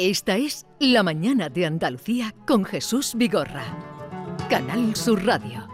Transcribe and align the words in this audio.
Esta 0.00 0.36
es 0.36 0.64
La 0.78 1.02
Mañana 1.02 1.48
de 1.48 1.66
Andalucía 1.66 2.32
con 2.46 2.64
Jesús 2.64 3.14
Vigorra. 3.16 3.64
Canal 4.48 4.94
Sur 4.94 5.26
Radio. 5.26 5.66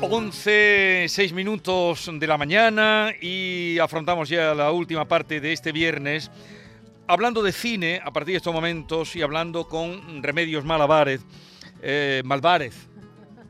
Once, 0.00 1.06
seis 1.08 1.32
minutos 1.32 2.08
de 2.14 2.26
la 2.28 2.38
mañana 2.38 3.10
y 3.20 3.76
afrontamos 3.80 4.28
ya 4.28 4.54
la 4.54 4.70
última 4.70 5.08
parte 5.08 5.40
de 5.40 5.52
este 5.52 5.72
viernes 5.72 6.30
hablando 7.08 7.42
de 7.42 7.50
cine 7.50 8.00
a 8.04 8.12
partir 8.12 8.34
de 8.34 8.36
estos 8.36 8.54
momentos 8.54 9.16
y 9.16 9.22
hablando 9.22 9.66
con 9.66 10.22
Remedios 10.22 10.64
Malavarez. 10.64 11.22
Eh, 11.82 12.22
Malvarez. 12.24 12.88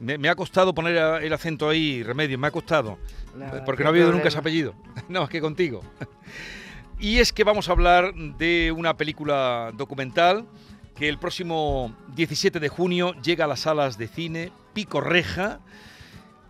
Me, 0.00 0.28
ha 0.28 0.34
costado 0.34 0.74
poner 0.74 0.96
el 1.22 1.32
acento 1.32 1.68
ahí, 1.68 2.02
Remedios, 2.02 2.40
me 2.40 2.48
ha 2.48 2.50
costado. 2.50 2.98
porque 3.64 3.84
no 3.84 3.90
ha 3.90 3.92
habido 3.92 4.10
nunca 4.10 4.28
ese 4.28 4.38
apellido. 4.38 4.74
no, 5.08 5.20
más 5.20 5.30
que 5.30 5.40
contigo. 5.40 5.80
y 6.98 7.18
es 7.18 7.32
que 7.32 7.44
vamos 7.44 7.68
a 7.68 7.72
hablar 7.72 8.12
de 8.14 8.72
una 8.72 8.96
película 8.96 9.70
documental 9.76 10.46
que 10.96 11.08
el 11.08 11.18
próximo 11.18 11.94
17 12.16 12.58
de 12.58 12.68
junio 12.68 13.14
llega 13.22 13.44
a 13.44 13.48
las 13.48 13.60
salas 13.60 13.96
de 13.96 14.08
cine, 14.08 14.50
Pico 14.72 15.00
Reja, 15.00 15.60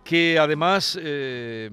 que 0.03 0.39
además 0.39 0.97
eh, 0.99 1.69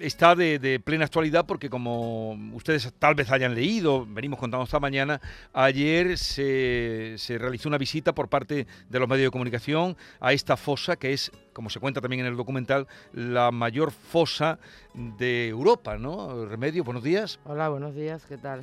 está 0.00 0.34
de, 0.34 0.80
plena 0.84 1.04
actualidad 1.04 1.46
porque 1.46 1.70
como 1.70 2.32
ustedes 2.54 2.92
tal 2.98 3.14
vez 3.14 3.30
hayan 3.30 3.54
leído, 3.54 4.06
venimos 4.06 4.38
contando 4.38 4.64
esta 4.64 4.80
mañana, 4.80 5.20
ayer 5.52 6.18
se, 6.18 7.16
realizó 7.38 7.68
una 7.68 7.78
visita 7.78 8.14
por 8.14 8.28
parte 8.28 8.66
de 8.88 8.98
los 8.98 9.08
medios 9.08 9.26
de 9.26 9.30
comunicación 9.30 9.96
a 10.20 10.32
esta 10.32 10.56
fosa 10.56 10.96
que 10.96 11.12
es, 11.12 11.30
como 11.52 11.70
se 11.70 11.80
cuenta 11.80 12.00
también 12.00 12.20
en 12.20 12.26
el 12.26 12.36
documental, 12.36 12.86
la 13.12 13.50
mayor 13.50 13.90
fosa 13.90 14.58
de 14.94 15.48
Europa, 15.48 15.96
¿no? 15.98 16.46
Remedio, 16.46 16.84
buenos 16.84 17.02
días. 17.02 17.38
Hola, 17.44 17.68
buenos 17.68 17.94
días, 17.94 18.24
¿qué 18.26 18.36
tal? 18.36 18.62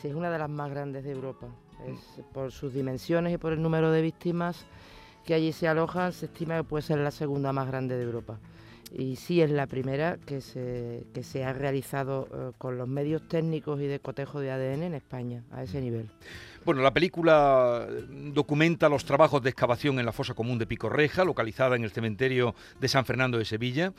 Sí, 0.00 0.08
es 0.08 0.14
una 0.14 0.30
de 0.30 0.38
las 0.38 0.50
más 0.50 0.70
grandes 0.70 1.04
de 1.04 1.12
Europa. 1.12 1.46
por 2.32 2.52
sus 2.52 2.72
dimensiones 2.72 3.34
y 3.34 3.38
por 3.38 3.52
el 3.52 3.62
número 3.62 3.90
de 3.90 4.02
víctimas 4.02 4.64
que 5.24 5.34
allí 5.34 5.52
se 5.52 5.66
alojan, 5.66 6.12
se 6.12 6.26
estima 6.26 6.56
que 6.58 6.64
puede 6.64 6.82
ser 6.82 6.98
la 6.98 7.10
segunda 7.10 7.52
más 7.52 7.66
grande 7.66 7.96
de 7.96 8.04
Europa 8.04 8.38
y 8.96 9.16
sí 9.16 9.42
es 9.42 9.50
la 9.50 9.66
primera 9.66 10.18
que 10.24 10.40
se, 10.40 11.04
que 11.12 11.24
se 11.24 11.44
ha 11.44 11.52
realizado 11.52 12.28
eh, 12.32 12.52
con 12.58 12.78
los 12.78 12.86
medios 12.86 13.26
técnicos 13.26 13.80
y 13.80 13.86
de 13.86 13.98
cotejo 13.98 14.38
de 14.38 14.52
ADN 14.52 14.84
en 14.84 14.94
España, 14.94 15.42
a 15.50 15.64
ese 15.64 15.80
nivel. 15.80 16.08
Bueno, 16.64 16.80
la 16.80 16.94
película 16.94 17.88
documenta 18.08 18.88
los 18.88 19.04
trabajos 19.04 19.42
de 19.42 19.50
excavación 19.50 19.98
en 19.98 20.06
la 20.06 20.12
fosa 20.12 20.34
común 20.34 20.58
de 20.58 20.66
Picorreja, 20.66 21.24
localizada 21.24 21.74
en 21.74 21.82
el 21.82 21.90
cementerio 21.90 22.54
de 22.80 22.88
San 22.88 23.04
Fernando 23.04 23.36
de 23.36 23.44
Sevilla, 23.44 23.92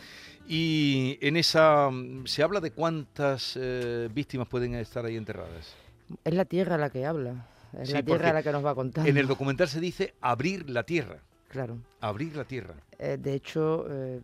y 0.48 1.18
en 1.22 1.36
esa 1.36 1.90
se 2.24 2.42
habla 2.42 2.62
de 2.62 2.72
cuántas 2.72 3.60
eh, 3.60 4.10
víctimas 4.14 4.48
pueden 4.48 4.76
estar 4.76 5.06
ahí 5.06 5.18
enterradas. 5.18 5.76
Es 6.24 6.34
la 6.34 6.46
tierra 6.46 6.78
la 6.78 6.90
que 6.90 7.06
habla, 7.06 7.48
es 7.78 7.92
la 7.92 8.02
tierra 8.02 8.32
la 8.32 8.42
que 8.42 8.52
nos 8.52 8.64
va 8.66 8.72
a 8.72 8.76
contar. 8.76 9.08
En 9.08 9.18
el 9.18 9.28
documental 9.28 9.68
se 9.68 9.82
dice 9.82 10.16
abrir 10.22 10.70
la 10.70 10.84
tierra. 10.84 11.20
Claro. 11.56 11.78
Abrir 12.02 12.36
la 12.36 12.44
tierra. 12.44 12.74
Eh, 13.00 13.16
de 13.18 13.34
hecho, 13.34 13.86
eh, 13.90 14.20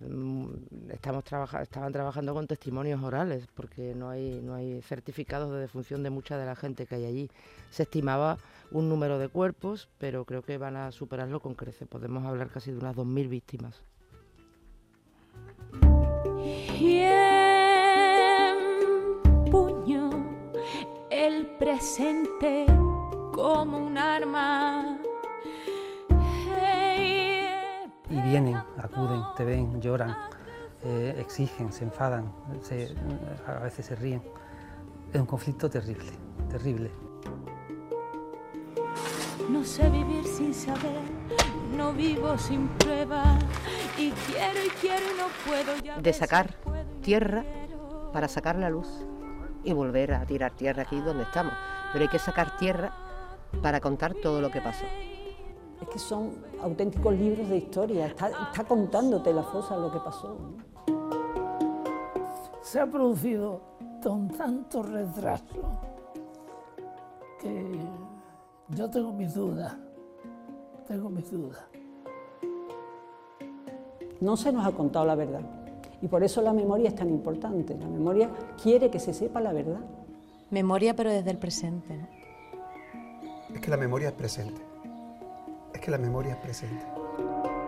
estamos 0.90 1.24
estaban 1.62 1.94
trabajando 1.94 2.34
con 2.34 2.46
testimonios 2.46 3.02
orales, 3.02 3.48
porque 3.56 3.96
no 3.96 4.10
hay, 4.10 4.42
no 4.44 4.54
hay 4.54 4.82
certificados 4.82 5.50
de 5.50 5.60
defunción 5.60 6.04
de 6.04 6.10
mucha 6.10 6.38
de 6.38 6.46
la 6.46 6.58
gente 6.58 6.86
que 6.86 6.96
hay 6.96 7.06
allí. 7.06 7.30
Se 7.70 7.84
estimaba 7.84 8.38
un 8.70 8.90
número 8.90 9.18
de 9.18 9.30
cuerpos, 9.30 9.88
pero 9.98 10.26
creo 10.26 10.42
que 10.42 10.58
van 10.58 10.76
a 10.76 10.92
superarlo 10.92 11.40
con 11.40 11.56
crece. 11.56 11.86
Podemos 11.86 12.26
hablar 12.26 12.50
casi 12.50 12.72
de 12.72 12.80
unas 12.80 12.98
2.000 12.98 13.30
víctimas. 13.30 13.82
puño 19.50 20.10
el 21.10 21.48
presente 21.58 22.66
como 23.32 23.78
un 23.78 23.98
arma 23.98 25.00
y 28.12 28.22
vienen, 28.22 28.56
acuden, 28.78 29.24
te 29.36 29.46
ven, 29.46 29.82
lloran, 29.82 30.16
eh, 30.84 31.16
exigen, 31.18 31.72
se 31.72 31.86
enfadan, 31.86 32.32
a 33.48 33.60
veces 33.60 33.86
se 33.86 33.96
ríen. 33.96 34.22
Es 35.14 35.20
un 35.20 35.26
conflicto 35.26 35.70
terrible, 35.70 36.12
terrible. 36.50 36.92
No 39.50 39.64
sé 39.64 39.90
vivir 39.90 40.26
sin 40.26 40.54
saber, 40.54 41.02
no 41.76 41.94
vivo 41.94 42.38
sin 42.38 42.68
prueba 42.70 43.38
y 43.98 44.12
quiero 44.12 44.66
y 44.66 44.70
quiero 44.80 45.04
y 45.14 45.18
no 45.18 45.28
puedo 45.46 46.02
De 46.02 46.14
sacar 46.14 46.56
tierra 47.02 47.44
para 48.14 48.28
sacar 48.28 48.58
la 48.58 48.70
luz 48.70 48.88
y 49.64 49.74
volver 49.74 50.14
a 50.14 50.26
tirar 50.26 50.52
tierra 50.52 50.84
aquí 50.84 51.00
donde 51.00 51.24
estamos. 51.24 51.54
Pero 51.92 52.04
hay 52.04 52.10
que 52.10 52.20
sacar 52.20 52.58
tierra 52.58 52.94
para 53.62 53.80
contar 53.80 54.14
todo 54.14 54.42
lo 54.42 54.50
que 54.50 54.62
pasó 54.62 54.86
es 55.82 55.88
que 55.88 56.00
son 56.00 56.32
auténticos 56.62 57.14
libros 57.16 57.50
de 57.50 57.58
historia, 57.58 58.06
está, 58.06 58.32
contándote 58.68 59.34
la 59.34 59.44
fosa 59.44 59.76
lo 59.76 59.92
que 59.92 60.00
pasó. 60.00 60.38
Se 62.62 62.80
ha 62.80 62.86
producido 62.86 63.62
con 64.04 64.30
tanto 64.30 64.84
retraso 64.84 65.44
que 67.40 67.80
yo 68.70 68.90
tengo 68.90 69.12
mis 69.12 69.34
dudas, 69.34 69.76
tengo 70.88 71.10
mis 71.10 71.32
dudas. 71.32 71.64
No 74.20 74.38
se 74.38 74.52
nos 74.52 74.66
ha 74.66 74.72
contado 74.72 75.06
la 75.06 75.16
verdad 75.16 75.42
y 76.00 76.08
por 76.08 76.24
eso 76.24 76.44
la 76.44 76.54
memoria 76.54 76.90
es 76.90 76.96
tan 76.96 77.10
importante. 77.10 77.76
La 77.76 77.88
memoria 77.88 78.30
quiere 78.62 78.92
que 78.92 79.00
se 79.00 79.16
sepa 79.16 79.42
la 79.42 79.52
verdad. 79.52 79.82
Memoria 80.52 80.96
pero 80.96 81.10
desde 81.10 81.32
el 81.32 81.40
presente. 81.40 81.98
¿no? 81.98 82.08
Es 83.56 83.62
que 83.62 83.72
la 83.72 83.78
memoria 83.78 84.10
es 84.10 84.14
presente 84.14 84.71
que 85.82 85.92
la 85.92 85.98
memoria 85.98 86.34
es 86.34 86.38
presente. 86.38 86.86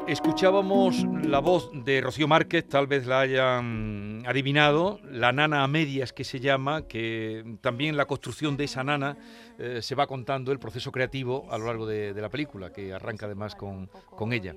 Escuchábamos 0.07 1.05
la 1.25 1.39
voz 1.39 1.71
de 1.85 2.01
Rocío 2.01 2.27
Márquez, 2.27 2.67
tal 2.67 2.87
vez 2.87 3.05
la 3.05 3.21
hayan 3.21 4.23
adivinado, 4.27 4.99
la 5.09 5.31
nana 5.31 5.63
a 5.63 5.67
medias 5.67 6.11
que 6.11 6.25
se 6.25 6.41
llama, 6.41 6.87
que 6.87 7.57
también 7.61 7.95
la 7.95 8.05
construcción 8.05 8.57
de 8.57 8.65
esa 8.65 8.83
nana 8.83 9.17
eh, 9.57 9.81
se 9.81 9.95
va 9.95 10.05
contando 10.05 10.51
el 10.51 10.59
proceso 10.59 10.91
creativo 10.91 11.47
a 11.49 11.57
lo 11.57 11.67
largo 11.67 11.85
de, 11.85 12.13
la 12.13 12.29
película, 12.29 12.71
que 12.73 12.93
arranca 12.93 13.27
además 13.27 13.55
con, 13.55 13.89
con 14.09 14.33
ella. 14.33 14.55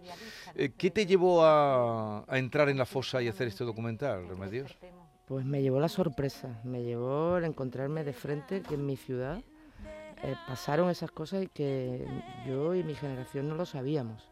Eh, 0.56 0.72
¿Qué 0.76 0.90
te 0.90 1.06
llevó 1.06 1.44
a, 1.44 2.24
a, 2.26 2.38
entrar 2.38 2.68
en 2.68 2.78
la 2.78 2.86
fosa 2.86 3.22
y 3.22 3.28
hacer 3.28 3.46
este 3.46 3.62
documental, 3.62 4.28
Remedios? 4.28 4.76
Pues 5.28 5.44
me 5.44 5.62
llevó 5.62 5.78
la 5.78 5.88
sorpresa, 5.88 6.60
me 6.64 6.82
llevó 6.82 7.36
el 7.36 7.44
encontrarme 7.44 8.02
de 8.02 8.12
frente 8.12 8.62
que 8.62 8.74
en 8.74 8.84
mi 8.84 8.96
ciudad 8.96 9.42
eh, 10.22 10.37
pasaron 10.47 10.91
esas 10.91 11.10
cosas 11.10 11.44
y 11.44 11.49
que 11.49 12.06
yo 12.47 12.75
y 12.75 12.82
mi 12.82 12.94
generación 12.94 13.49
no 13.49 13.54
lo 13.54 13.66
sabíamos. 13.66 14.31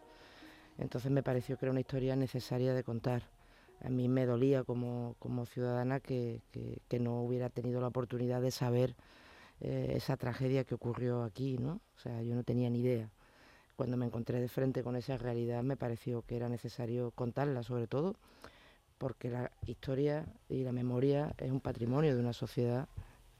Entonces 0.78 1.10
me 1.10 1.22
pareció 1.22 1.56
que 1.56 1.66
era 1.66 1.70
una 1.70 1.80
historia 1.80 2.16
necesaria 2.16 2.74
de 2.74 2.82
contar. 2.82 3.22
A 3.84 3.90
mí 3.90 4.08
me 4.08 4.26
dolía 4.26 4.64
como, 4.64 5.16
ciudadana 5.46 6.00
que, 6.00 6.40
no 6.98 7.22
hubiera 7.22 7.50
tenido 7.50 7.80
la 7.80 7.88
oportunidad 7.88 8.40
de 8.40 8.50
saber 8.50 8.96
eh, 9.60 9.92
esa 9.96 10.16
tragedia 10.16 10.64
que 10.64 10.74
ocurrió 10.74 11.22
aquí, 11.22 11.58
¿no? 11.58 11.80
O 11.96 11.98
sea, 11.98 12.22
yo 12.22 12.34
no 12.34 12.44
tenía 12.44 12.70
ni 12.70 12.80
idea. 12.80 13.10
Cuando 13.76 13.96
me 13.96 14.06
encontré 14.06 14.40
de 14.40 14.48
frente 14.48 14.82
con 14.82 14.96
esa 14.96 15.16
realidad 15.16 15.62
me 15.62 15.76
pareció 15.76 16.22
que 16.22 16.36
era 16.36 16.48
necesario 16.48 17.10
contarla, 17.10 17.62
sobre 17.62 17.86
todo 17.86 18.14
porque 18.98 19.28
la 19.28 19.50
historia 19.66 20.26
y 20.48 20.64
la 20.64 20.72
memoria 20.72 21.34
es 21.38 21.50
un 21.50 21.60
patrimonio 21.60 22.14
de 22.14 22.20
una 22.20 22.32
sociedad 22.32 22.88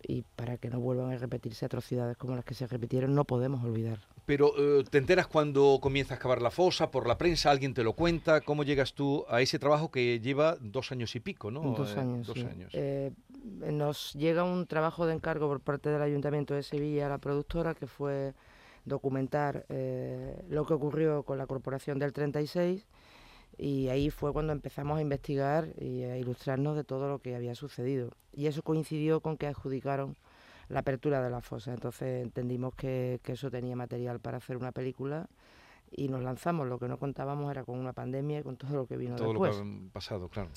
y 0.07 0.23
para 0.37 0.57
que 0.57 0.71
no 0.71 0.81
vuelvan 0.81 1.13
a 1.13 1.17
repetirse 1.17 1.65
atrocidades 1.65 2.17
como 2.17 2.35
las 2.35 2.45
que 2.45 2.55
se 2.55 2.67
repitieron 2.67 3.15
no 3.15 3.25
podemos 3.25 3.65
olvidar. 3.65 3.99
Pero 4.27 4.53
eh, 4.57 4.85
te 4.89 4.99
enteras 4.99 5.27
cuando 5.27 5.79
comienza 5.81 6.15
a 6.15 6.17
excavar 6.17 6.41
la 6.41 6.51
fosa, 6.51 6.91
por 6.91 7.07
la 7.07 7.19
prensa, 7.19 7.51
alguien 7.51 7.75
te 7.75 7.85
lo 7.85 7.93
cuenta, 7.93 8.41
¿cómo 8.41 8.65
llegas 8.65 8.95
tú 8.95 9.25
a 9.29 9.41
ese 9.41 9.59
trabajo 9.59 9.91
que 9.91 10.21
lleva 10.21 10.57
dos 10.61 10.93
años 10.93 11.15
y 11.15 11.21
pico, 11.21 11.51
¿no? 11.51 11.61
Dos 11.61 11.95
eh, 11.97 12.01
años. 12.01 12.27
dos 12.27 12.39
años. 12.39 12.71
Eh, 12.73 13.13
nos 13.71 14.15
llega 14.15 14.45
un 14.45 14.67
trabajo 14.67 15.07
de 15.07 15.15
encargo 15.15 15.49
por 15.49 15.61
parte 15.61 15.91
del 15.91 16.01
Ayuntamiento 16.01 16.55
de 16.55 16.63
Sevilla 16.63 17.07
a 17.07 17.11
la 17.11 17.19
productora 17.19 17.75
que 17.75 17.87
fue 17.87 18.35
documentar 18.87 19.65
lo 20.49 20.67
que 20.67 20.75
ocurrió 20.75 21.23
con 21.23 21.39
la 21.39 21.47
Corporación 21.47 21.99
del 21.99 22.13
36 22.13 22.87
y 23.57 23.89
ahí 23.89 24.11
fue 24.11 24.33
cuando 24.33 24.53
empezamos 24.53 24.99
a 24.99 25.03
investigar 25.03 25.69
y 25.79 26.03
a 26.03 26.17
ilustrarnos 26.17 26.77
de 26.77 26.85
todo 26.85 27.09
lo 27.09 27.21
que 27.21 27.37
había 27.37 27.55
sucedido. 27.55 28.11
Y 28.33 28.47
eso 28.47 28.63
coincidió 28.63 29.21
con 29.21 29.37
que 29.37 29.47
adjudicaron 29.47 30.17
la 30.69 30.81
apertura 30.81 31.23
de 31.23 31.31
la 31.31 31.41
fosa. 31.41 31.73
Entonces 31.73 32.23
entendimos 32.23 32.75
que, 32.75 33.21
eso 33.25 33.51
tenía 33.51 33.77
material 33.77 34.21
para 34.21 34.39
hacer 34.39 34.57
una 34.57 34.73
película 34.73 35.29
y 35.93 36.09
nos 36.09 36.23
lanzamos. 36.23 36.67
Lo 36.67 36.79
que 36.79 36.89
no 36.89 36.99
contábamos 36.99 37.51
era 37.51 37.65
con 37.65 37.79
una 37.79 37.93
pandemia 37.93 38.41
y 38.41 38.43
con 38.43 38.57
todo 38.57 38.75
lo 38.75 38.87
que 38.87 38.97
vino 38.97 39.15
todo 39.15 39.29
después. 39.29 39.53
Todo 39.53 39.65
lo 39.65 39.71
que 39.71 39.87
ha 39.87 39.93
pasado, 39.93 40.29
claro. 40.29 40.49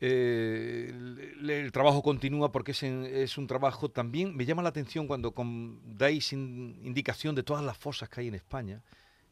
Eh, 0.00 0.92
el, 1.42 1.70
trabajo 1.70 2.02
continúa 2.02 2.50
porque 2.50 2.72
es, 2.72 2.82
es, 2.82 3.38
un 3.38 3.46
trabajo 3.46 3.88
también, 3.88 4.36
me 4.36 4.44
llama 4.44 4.62
la 4.62 4.70
atención 4.70 5.06
cuando 5.06 5.32
dais 5.84 6.32
indicación 6.32 7.36
de 7.36 7.44
todas 7.44 7.64
las 7.64 7.76
fosas 7.78 8.08
que 8.08 8.22
hay 8.22 8.28
en 8.28 8.34
España 8.34 8.82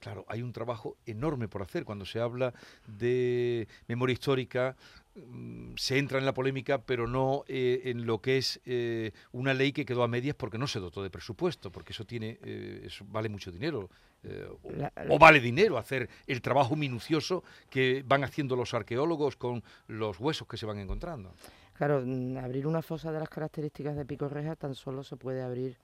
Claro, 0.01 0.25
hay 0.29 0.43
un 0.43 0.53
trabajo 0.53 0.97
enorme 1.07 1.47
por 1.47 1.63
hacer. 1.63 1.85
Cuando 1.85 2.05
se 2.07 2.21
habla 2.21 2.53
de 2.87 3.69
memoria 3.87 4.15
histórica, 4.15 4.77
mm, 5.15 5.73
se 5.77 5.99
entra 5.99 6.19
en 6.19 6.25
la 6.25 6.33
polémica, 6.35 6.79
pero 6.83 7.07
no 7.07 7.45
eh, 7.49 7.83
en 7.85 8.07
lo 8.07 8.19
que 8.21 8.39
es 8.39 8.61
eh, 8.65 9.13
una 9.33 9.53
ley 9.55 9.73
que 9.73 9.85
quedó 9.85 10.03
a 10.03 10.09
medias 10.09 10.35
porque 10.35 10.57
no 10.59 10.67
se 10.67 10.81
dotó 10.81 11.03
de 11.03 11.11
presupuesto, 11.11 11.71
porque 11.71 11.93
eso 11.93 12.05
tiene, 12.07 12.39
eh, 12.43 12.83
eso 12.87 13.05
vale 13.09 13.29
mucho 13.29 13.53
dinero. 13.53 13.91
o, 14.63 14.71
La- 14.73 14.93
o 15.09 15.19
vale 15.19 15.41
dinero 15.41 15.79
hacer 15.79 16.09
el 16.27 16.43
trabajo 16.43 16.77
minucioso 16.77 17.43
que 17.71 18.03
van 18.07 18.23
haciendo 18.23 18.55
los 18.55 18.75
arqueólogos 18.75 19.37
con 19.37 19.63
los 19.87 20.19
huesos 20.21 20.47
que 20.47 20.57
se 20.59 20.67
van 20.67 20.79
encontrando. 20.79 21.33
Claro, 21.75 22.03
mm, 22.05 22.37
abrir 22.37 22.67
una 22.67 22.83
fosa 22.83 23.13
de 23.13 23.19
las 23.19 23.29
características 23.31 23.97
de 23.97 24.05
Pico 24.05 24.29
Reja 24.29 24.57
tan 24.57 24.75
solo 24.75 25.03
se 25.05 25.17
puede 25.17 25.41
abrir 25.43 25.79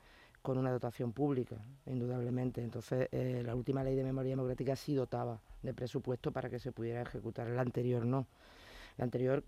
con 0.46 0.58
una 0.58 0.70
dotación 0.70 1.10
pública, 1.10 1.56
indudablemente. 1.86 2.62
Entonces, 2.62 3.08
eh, 3.10 3.42
la 3.44 3.56
última 3.56 3.82
ley 3.82 3.96
de 3.96 4.04
memoria 4.04 4.30
democrática 4.30 4.76
sí 4.76 4.94
dotaba 4.94 5.40
de 5.60 5.74
presupuesto 5.74 6.30
para 6.30 6.48
que 6.48 6.60
se 6.60 6.70
pudiera 6.70 7.02
ejecutar, 7.02 7.48
la 7.48 7.62
anterior 7.62 8.06
no. 8.06 8.28
La 8.96 9.02
anterior 9.06 9.42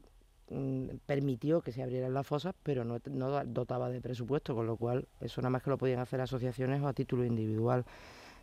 mm, 0.51 0.97
permitió 1.07 1.61
que 1.61 1.71
se 1.71 1.85
abrieran 1.85 2.13
las 2.13 2.27
fosas, 2.27 2.53
pero 2.65 2.85
no, 2.85 2.99
no 3.13 3.45
dotaba 3.45 3.91
de 3.91 4.01
presupuesto, 4.01 4.57
con 4.57 4.67
lo 4.67 4.75
cual 4.77 5.07
eso 5.21 5.41
nada 5.41 5.51
más 5.51 5.63
que 5.63 5.71
lo 5.71 5.79
podían 5.79 6.01
hacer 6.01 6.21
asociaciones 6.21 6.83
o 6.83 6.89
a 6.89 6.93
título 6.93 7.25
individual. 7.25 7.85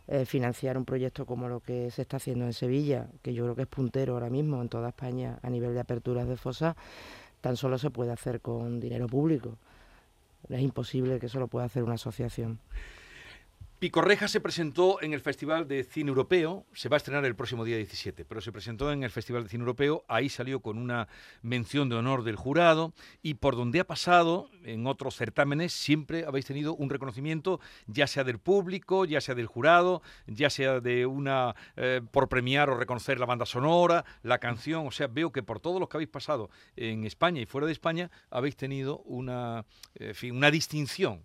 Eh, 0.08 0.24
financiar 0.24 0.78
un 0.78 0.86
proyecto 0.86 1.26
como 1.26 1.48
lo 1.48 1.60
que 1.60 1.90
se 1.90 2.00
está 2.00 2.16
haciendo 2.16 2.46
en 2.46 2.54
Sevilla, 2.54 3.10
que 3.20 3.34
yo 3.34 3.44
creo 3.44 3.54
que 3.54 3.62
es 3.62 3.68
puntero 3.68 4.14
ahora 4.14 4.30
mismo 4.30 4.62
en 4.62 4.70
toda 4.70 4.88
España 4.88 5.38
a 5.42 5.50
nivel 5.50 5.74
de 5.74 5.80
aperturas 5.80 6.26
de 6.26 6.38
fosas, 6.38 6.74
tan 7.42 7.58
solo 7.58 7.76
se 7.76 7.90
puede 7.90 8.12
hacer 8.12 8.40
con 8.40 8.80
dinero 8.80 9.08
público. 9.08 9.58
Es 10.48 10.60
imposible 10.60 11.18
que 11.18 11.26
eso 11.26 11.40
lo 11.40 11.48
pueda 11.48 11.66
hacer 11.66 11.82
una 11.82 11.94
asociación. 11.94 12.60
Picorreja 13.78 14.26
se 14.26 14.40
presentó 14.40 15.02
en 15.02 15.12
el 15.12 15.20
Festival 15.20 15.68
de 15.68 15.84
Cine 15.84 16.08
Europeo, 16.08 16.64
se 16.72 16.88
va 16.88 16.96
a 16.96 16.98
estrenar 16.98 17.26
el 17.26 17.36
próximo 17.36 17.62
día 17.62 17.76
17, 17.76 18.24
pero 18.24 18.40
se 18.40 18.50
presentó 18.50 18.90
en 18.90 19.02
el 19.02 19.10
Festival 19.10 19.42
de 19.42 19.50
Cine 19.50 19.64
Europeo, 19.64 20.02
ahí 20.08 20.30
salió 20.30 20.60
con 20.60 20.78
una 20.78 21.08
mención 21.42 21.90
de 21.90 21.96
honor 21.96 22.24
del 22.24 22.36
jurado 22.36 22.94
y 23.20 23.34
por 23.34 23.54
donde 23.54 23.80
ha 23.80 23.86
pasado 23.86 24.48
en 24.64 24.86
otros 24.86 25.16
certámenes 25.16 25.74
siempre 25.74 26.24
habéis 26.24 26.46
tenido 26.46 26.74
un 26.74 26.88
reconocimiento, 26.88 27.60
ya 27.86 28.06
sea 28.06 28.24
del 28.24 28.38
público, 28.38 29.04
ya 29.04 29.20
sea 29.20 29.34
del 29.34 29.46
jurado, 29.46 30.00
ya 30.26 30.48
sea 30.48 30.80
de 30.80 31.04
una 31.04 31.54
eh, 31.76 32.00
por 32.10 32.30
premiar 32.30 32.70
o 32.70 32.78
reconocer 32.78 33.20
la 33.20 33.26
banda 33.26 33.44
sonora, 33.44 34.06
la 34.22 34.38
canción, 34.38 34.86
o 34.86 34.90
sea, 34.90 35.06
veo 35.06 35.32
que 35.32 35.42
por 35.42 35.60
todos 35.60 35.80
los 35.80 35.90
que 35.90 35.98
habéis 35.98 36.08
pasado 36.08 36.48
en 36.76 37.04
España 37.04 37.42
y 37.42 37.46
fuera 37.46 37.66
de 37.66 37.74
España 37.74 38.10
habéis 38.30 38.56
tenido 38.56 39.00
una, 39.00 39.66
una 40.32 40.50
distinción. 40.50 41.24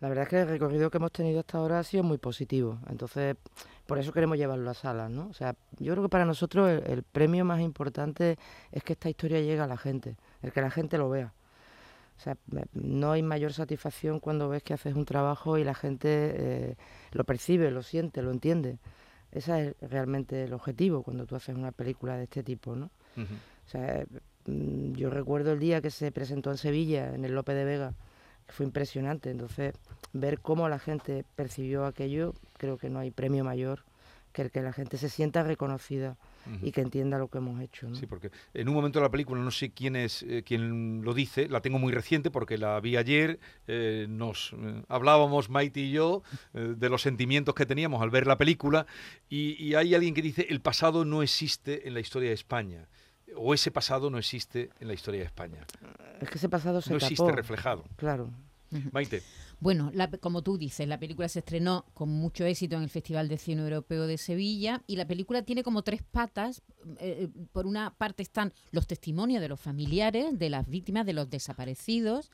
La 0.00 0.08
verdad 0.08 0.24
es 0.24 0.28
que 0.30 0.40
el 0.40 0.48
recorrido 0.48 0.90
que 0.90 0.96
hemos 0.96 1.12
tenido 1.12 1.40
hasta 1.40 1.58
ahora 1.58 1.78
ha 1.78 1.84
sido 1.84 2.02
muy 2.02 2.18
positivo. 2.18 2.78
Entonces, 2.88 3.36
por 3.86 3.98
eso 3.98 4.12
queremos 4.12 4.38
llevarlo 4.38 4.70
a 4.70 4.74
salas, 4.74 5.10
¿no? 5.10 5.28
O 5.28 5.34
sea, 5.34 5.54
yo 5.78 5.92
creo 5.92 6.04
que 6.04 6.08
para 6.08 6.24
nosotros 6.24 6.70
el, 6.70 6.82
el 6.90 7.02
premio 7.02 7.44
más 7.44 7.60
importante 7.60 8.38
es 8.72 8.82
que 8.82 8.94
esta 8.94 9.10
historia 9.10 9.40
llegue 9.40 9.60
a 9.60 9.66
la 9.66 9.76
gente, 9.76 10.16
el 10.42 10.52
que 10.52 10.60
la 10.62 10.70
gente 10.70 10.96
lo 10.96 11.10
vea. 11.10 11.34
O 12.20 12.22
sea, 12.22 12.36
no 12.74 13.12
hay 13.12 13.22
mayor 13.22 13.54
satisfacción 13.54 14.20
cuando 14.20 14.50
ves 14.50 14.62
que 14.62 14.74
haces 14.74 14.94
un 14.94 15.06
trabajo 15.06 15.56
y 15.56 15.64
la 15.64 15.72
gente 15.74 16.08
eh, 16.36 16.76
lo 17.12 17.24
percibe, 17.24 17.70
lo 17.70 17.82
siente, 17.82 18.20
lo 18.20 18.30
entiende. 18.30 18.78
Ese 19.32 19.74
es 19.80 19.90
realmente 19.90 20.44
el 20.44 20.52
objetivo 20.52 21.02
cuando 21.02 21.24
tú 21.24 21.34
haces 21.34 21.56
una 21.56 21.72
película 21.72 22.18
de 22.18 22.24
este 22.24 22.42
tipo, 22.42 22.76
¿no? 22.76 22.90
O 23.16 23.70
sea, 23.70 24.04
mm, 24.44 24.92
yo 24.92 25.08
recuerdo 25.08 25.52
el 25.52 25.60
día 25.60 25.80
que 25.80 25.90
se 25.90 26.12
presentó 26.12 26.50
en 26.50 26.58
Sevilla, 26.58 27.14
en 27.14 27.24
el 27.24 27.34
Lope 27.34 27.54
de 27.54 27.64
Vega, 27.64 27.94
fue 28.52 28.66
impresionante. 28.66 29.30
Entonces, 29.30 29.74
ver 30.12 30.40
cómo 30.40 30.68
la 30.68 30.78
gente 30.78 31.24
percibió 31.36 31.86
aquello, 31.86 32.34
creo 32.58 32.78
que 32.78 32.90
no 32.90 32.98
hay 32.98 33.10
premio 33.10 33.44
mayor 33.44 33.84
que 34.32 34.42
el 34.42 34.50
que 34.50 34.62
la 34.62 34.72
gente 34.72 34.96
se 34.96 35.08
sienta 35.08 35.42
reconocida 35.42 36.16
Ujú. 36.46 36.66
y 36.66 36.72
que 36.72 36.80
entienda 36.80 37.18
lo 37.18 37.28
que 37.28 37.38
hemos 37.38 37.60
hecho. 37.60 37.88
¿no? 37.88 37.96
Sí, 37.96 38.06
porque 38.06 38.30
en 38.54 38.68
un 38.68 38.74
momento 38.74 38.98
de 38.98 39.04
la 39.04 39.10
película, 39.10 39.42
no 39.42 39.50
sé 39.50 39.70
quién 39.72 39.96
es 39.96 40.22
eh, 40.22 40.42
quién 40.44 41.02
lo 41.02 41.14
dice, 41.14 41.48
la 41.48 41.60
tengo 41.60 41.78
muy 41.78 41.92
reciente 41.92 42.30
porque 42.30 42.56
la 42.56 42.78
vi 42.80 42.96
ayer, 42.96 43.40
eh, 43.66 44.06
nos 44.08 44.52
eh, 44.52 44.82
hablábamos 44.88 45.50
Maite 45.50 45.80
y 45.80 45.90
yo 45.90 46.22
eh, 46.54 46.74
de 46.76 46.88
los 46.88 47.02
sentimientos 47.02 47.54
que 47.54 47.66
teníamos 47.66 48.02
al 48.02 48.10
ver 48.10 48.26
la 48.26 48.38
película 48.38 48.86
y, 49.28 49.62
y 49.62 49.74
hay 49.74 49.94
alguien 49.94 50.14
que 50.14 50.22
dice 50.22 50.46
el 50.48 50.60
pasado 50.60 51.04
no 51.04 51.22
existe 51.22 51.86
en 51.88 51.94
la 51.94 52.00
historia 52.00 52.28
de 52.28 52.34
España 52.34 52.88
o 53.36 53.54
ese 53.54 53.70
pasado 53.70 54.10
no 54.10 54.18
existe 54.18 54.70
en 54.80 54.88
la 54.88 54.94
historia 54.94 55.20
de 55.20 55.26
España. 55.26 55.66
Es 56.20 56.28
que 56.28 56.38
ese 56.38 56.48
pasado 56.48 56.80
se 56.80 56.90
no 56.92 56.98
tapó. 56.98 57.06
existe 57.12 57.32
reflejado. 57.32 57.84
Claro. 57.96 58.30
Maite. 58.92 59.22
Bueno, 59.58 59.90
la- 59.92 60.08
como 60.08 60.42
tú 60.42 60.56
dices, 60.56 60.86
la 60.86 60.98
película 61.00 61.28
se 61.28 61.40
estrenó 61.40 61.84
con 61.92 62.08
mucho 62.08 62.44
éxito 62.44 62.76
en 62.76 62.82
el 62.82 62.88
Festival 62.88 63.28
de 63.28 63.36
Cine 63.36 63.62
Europeo 63.62 64.06
de 64.06 64.16
Sevilla 64.16 64.82
y 64.86 64.94
la 64.96 65.06
película 65.06 65.42
tiene 65.42 65.62
como 65.64 65.82
tres 65.82 66.02
patas. 66.02 66.62
Eh, 66.98 67.24
eh, 67.24 67.28
por 67.52 67.66
una 67.66 67.92
parte 67.98 68.22
están 68.22 68.52
los 68.70 68.86
testimonios 68.86 69.40
de 69.42 69.48
los 69.48 69.60
familiares, 69.60 70.38
de 70.38 70.50
las 70.50 70.68
víctimas, 70.68 71.04
de 71.04 71.12
los 71.14 71.28
desaparecidos. 71.28 72.30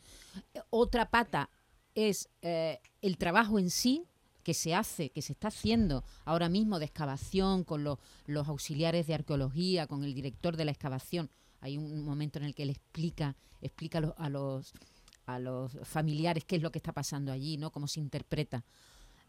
Eh, 0.54 0.60
Otra 0.70 1.08
pata 1.10 1.48
es 1.94 2.28
eh, 2.42 2.80
el 3.00 3.16
trabajo 3.16 3.58
en 3.58 3.70
sí 3.70 4.04
que 4.46 4.54
se 4.54 4.76
hace, 4.76 5.10
que 5.10 5.22
se 5.22 5.32
está 5.32 5.48
haciendo 5.48 6.04
ahora 6.24 6.48
mismo 6.48 6.78
de 6.78 6.84
excavación 6.84 7.64
con 7.64 7.82
los, 7.82 7.98
los 8.26 8.46
auxiliares 8.46 9.08
de 9.08 9.14
arqueología, 9.14 9.88
con 9.88 10.04
el 10.04 10.14
director 10.14 10.56
de 10.56 10.64
la 10.64 10.70
excavación. 10.70 11.28
Hay 11.60 11.76
un 11.76 12.04
momento 12.04 12.38
en 12.38 12.44
el 12.44 12.54
que 12.54 12.62
él 12.62 12.70
explica, 12.70 13.34
explica 13.60 13.98
a 14.16 14.28
los- 14.28 14.72
a 15.26 15.40
los 15.40 15.76
familiares 15.82 16.44
qué 16.44 16.54
es 16.54 16.62
lo 16.62 16.70
que 16.70 16.78
está 16.78 16.92
pasando 16.92 17.32
allí, 17.32 17.56
¿no? 17.56 17.72
Cómo 17.72 17.88
se 17.88 17.98
interpreta. 17.98 18.62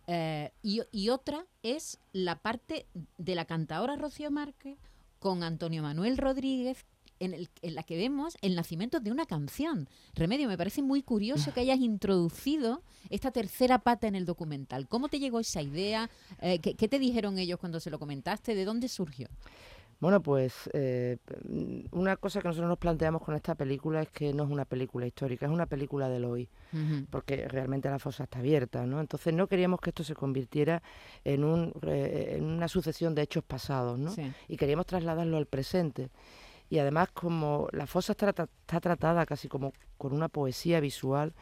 Eh, 0.05 0.51
y, 0.61 0.81
y 0.91 1.09
otra 1.09 1.47
es 1.63 1.97
la 2.13 2.35
parte 2.43 2.85
de 3.17 3.33
la 3.33 3.45
cantadora 3.45 3.95
Rocío 3.95 4.29
Márquez 4.29 4.77
con 5.17 5.41
Antonio 5.41 5.81
Manuel 5.81 6.19
Rodríguez, 6.19 6.85
en, 7.19 7.33
el- 7.33 7.49
en 7.61 7.75
la 7.75 7.83
que 7.83 7.97
vemos 7.97 8.35
el 8.41 8.55
nacimiento 8.55 8.99
de 8.99 9.11
una 9.11 9.25
canción. 9.25 9.87
Remedio, 10.15 10.47
me 10.47 10.57
parece 10.57 10.81
muy 10.81 11.01
curioso 11.03 11.53
que 11.53 11.59
hayas 11.61 11.79
introducido 11.79 12.81
esta 13.09 13.31
tercera 13.31 13.79
pata 13.79 14.07
en 14.07 14.15
el 14.15 14.25
documental. 14.25 14.87
¿Cómo 14.87 15.07
te 15.09 15.19
llegó 15.19 15.39
esa 15.39 15.61
idea? 15.61 16.09
Eh, 16.41 16.59
¿qué, 16.59 16.75
qué 16.75 16.87
te 16.87 16.99
dijeron 16.99 17.37
ellos 17.39 17.59
cuando 17.59 17.79
se 17.79 17.89
lo 17.89 17.99
comentaste? 17.99 18.55
¿De 18.55 18.65
dónde 18.65 18.87
surgió? 18.87 19.27
Bueno, 19.99 20.21
pues 20.21 20.69
eh, 20.73 21.17
mm, 21.49 21.85
una 21.91 22.17
cosa 22.17 22.39
que 22.39 22.47
nosotros 22.47 22.69
nos 22.69 22.77
planteamos 22.77 23.19
con 23.23 23.33
esta 23.33 23.55
película 23.55 24.03
es 24.03 24.09
que 24.09 24.31
no 24.31 24.43
es 24.43 24.49
una 24.51 24.63
película 24.65 25.07
histórica, 25.07 25.47
es 25.47 25.51
una 25.51 25.65
película 25.65 26.07
del 26.07 26.23
hoy, 26.25 26.47
porque 27.09 27.47
realmente 27.47 27.89
la 27.89 27.97
fosa 27.97 28.25
está 28.25 28.37
abierta, 28.37 28.85
¿no? 28.85 28.99
Entonces 29.01 29.33
no 29.33 29.47
queríamos 29.47 29.79
que 29.81 29.89
esto 29.89 30.03
se 30.03 30.13
convirtiera 30.13 30.83
en, 31.23 31.43
un, 31.43 31.73
eh, 31.87 32.35
en 32.37 32.43
una 32.43 32.67
sucesión 32.67 33.15
de 33.15 33.23
hechos 33.23 33.43
pasados, 33.43 33.97
¿no? 33.97 34.11
Sí. 34.11 34.31
Y 34.47 34.55
queríamos 34.57 34.85
trasladarlo 34.85 35.35
al 35.37 35.47
presente. 35.47 36.09
Y 36.69 36.79
además, 36.79 37.09
como 37.13 37.67
la 37.71 37.87
fosa 37.87 38.11
está, 38.13 38.29
está 38.29 38.79
tratada 38.81 39.25
casi 39.25 39.47
como 39.47 39.73
con 39.97 40.13
una 40.13 40.27
poesía 40.27 40.79
visual, 40.79 41.33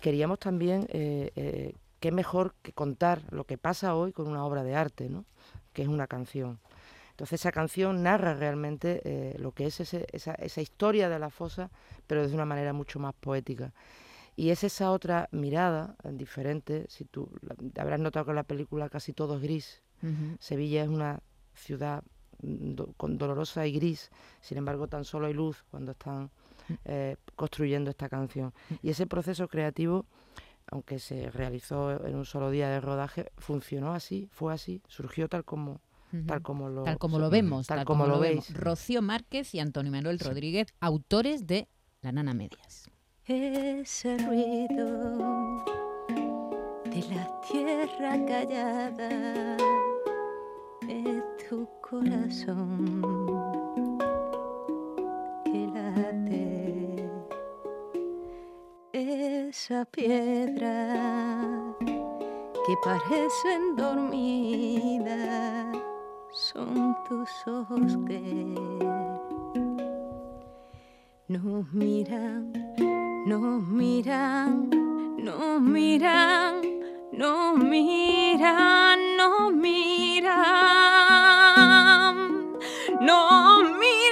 queríamos 0.00 0.38
también, 0.38 0.86
eh, 0.90 1.30
eh, 1.36 1.74
qué 2.00 2.10
mejor 2.10 2.54
que 2.62 2.72
contar 2.72 3.22
lo 3.30 3.44
que 3.44 3.58
pasa 3.58 3.94
hoy 3.94 4.12
con 4.12 4.26
una 4.26 4.44
obra 4.44 4.64
de 4.64 4.74
arte, 4.74 5.08
¿no? 5.08 5.24
Que 5.72 5.82
es 5.82 5.88
una 5.88 6.06
canción. 6.08 6.58
Entonces 7.10 7.40
esa 7.40 7.52
canción 7.52 8.02
narra 8.02 8.34
realmente 8.34 9.00
eh, 9.04 9.36
lo 9.38 9.52
que 9.52 9.66
es 9.66 9.78
ese- 9.80 10.06
esa, 10.12 10.34
esa 10.34 10.60
historia 10.60 11.08
de 11.08 11.18
la 11.20 11.30
fosa, 11.30 11.70
pero 12.08 12.26
de 12.26 12.34
una 12.34 12.46
manera 12.46 12.72
mucho 12.72 12.98
más 12.98 13.14
poética. 13.14 13.72
Y 14.34 14.48
es 14.50 14.64
esa 14.64 14.90
otra 14.90 15.28
mirada 15.30 15.94
eh, 16.02 16.10
diferente, 16.12 16.86
si 16.88 17.04
tú 17.04 17.30
la- 17.42 17.54
habrás 17.80 18.00
notado 18.00 18.24
que 18.24 18.30
en 18.32 18.36
la 18.36 18.42
película 18.42 18.88
casi 18.88 19.12
todo 19.12 19.36
es 19.36 19.42
gris. 19.42 19.82
Sevilla 20.40 20.82
es 20.82 20.88
una 20.88 21.20
ciudad 21.54 22.02
do- 22.42 22.92
con 22.96 23.16
dolorosa 23.18 23.66
y 23.66 23.72
gris, 23.72 24.10
sin 24.40 24.58
embargo 24.58 24.86
tan 24.88 25.04
solo 25.04 25.26
hay 25.26 25.32
luz 25.34 25.64
cuando 25.70 25.92
están 25.92 26.30
eh, 26.84 27.16
construyendo 27.36 27.90
esta 27.90 28.08
canción. 28.08 28.52
Y 28.82 28.90
ese 28.90 29.06
proceso 29.06 29.48
creativo, 29.48 30.04
aunque 30.70 30.98
se 30.98 31.30
realizó 31.30 32.04
en 32.06 32.14
un 32.16 32.24
solo 32.24 32.50
día 32.50 32.68
de 32.68 32.80
rodaje, 32.80 33.30
funcionó 33.38 33.92
así, 33.94 34.28
fue 34.32 34.52
así, 34.54 34.80
surgió 34.88 35.28
tal 35.28 35.44
como, 35.44 35.80
tal 36.26 36.42
como 36.42 36.68
lo, 36.68 36.84
Tal 36.84 36.98
como 36.98 37.18
lo 37.18 37.30
vemos, 37.30 37.66
tal 37.66 37.84
como 37.84 38.06
lo 38.06 38.20
vemos. 38.20 38.48
veis. 38.48 38.58
Rocío 38.58 39.02
Márquez 39.02 39.54
y 39.54 39.60
Antonio 39.60 39.90
Manuel 39.92 40.18
Rodríguez, 40.18 40.68
autores 40.80 41.46
de 41.46 41.68
La 42.00 42.12
Nana 42.12 42.32
Medias. 42.34 42.88
Ese 43.24 44.18
ruido 44.18 45.64
de 46.84 47.02
la 47.14 47.40
tierra 47.48 48.24
callada 48.26 49.56
es 50.88 51.22
tu 51.48 51.68
corazón 51.92 53.02
que 55.44 55.66
late. 55.74 57.10
Esa 58.94 59.84
piedra 59.84 60.74
que 62.66 62.74
parecen 62.82 63.76
dormidas 63.76 65.76
son 66.30 66.96
tus 67.06 67.28
ojos 67.46 67.98
que 68.06 68.22
nos 71.28 71.70
miran, 71.74 72.52
nos 73.26 73.62
miran, 73.68 74.70
nos 75.18 75.60
miran, 75.60 76.54
nos 77.12 77.58
miran, 77.58 78.98
nos 79.18 79.52
miran, 79.52 81.41
nos 83.02 83.62
miran. 83.64 84.02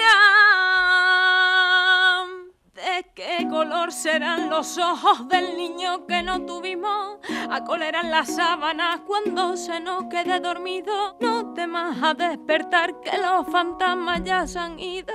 ¿De 2.75 3.07
qué 3.15 3.47
color 3.49 3.93
serán 3.93 4.51
los 4.51 4.77
ojos 4.79 5.29
del 5.29 5.57
niño 5.57 6.07
que 6.07 6.23
no 6.23 6.45
tuvimos? 6.45 7.19
A 7.51 7.65
coleran 7.65 8.11
las 8.11 8.35
sábanas 8.35 9.01
cuando 9.07 9.57
se 9.57 9.81
nos 9.81 10.05
quede 10.05 10.41
dormido. 10.41 11.17
No 11.21 11.55
temas 11.55 12.03
a 12.03 12.15
despertar 12.15 13.01
que 13.01 13.17
los 13.19 13.47
fantasmas 13.47 14.23
ya 14.25 14.47
se 14.47 14.59
han 14.59 14.81
ido. 14.81 15.15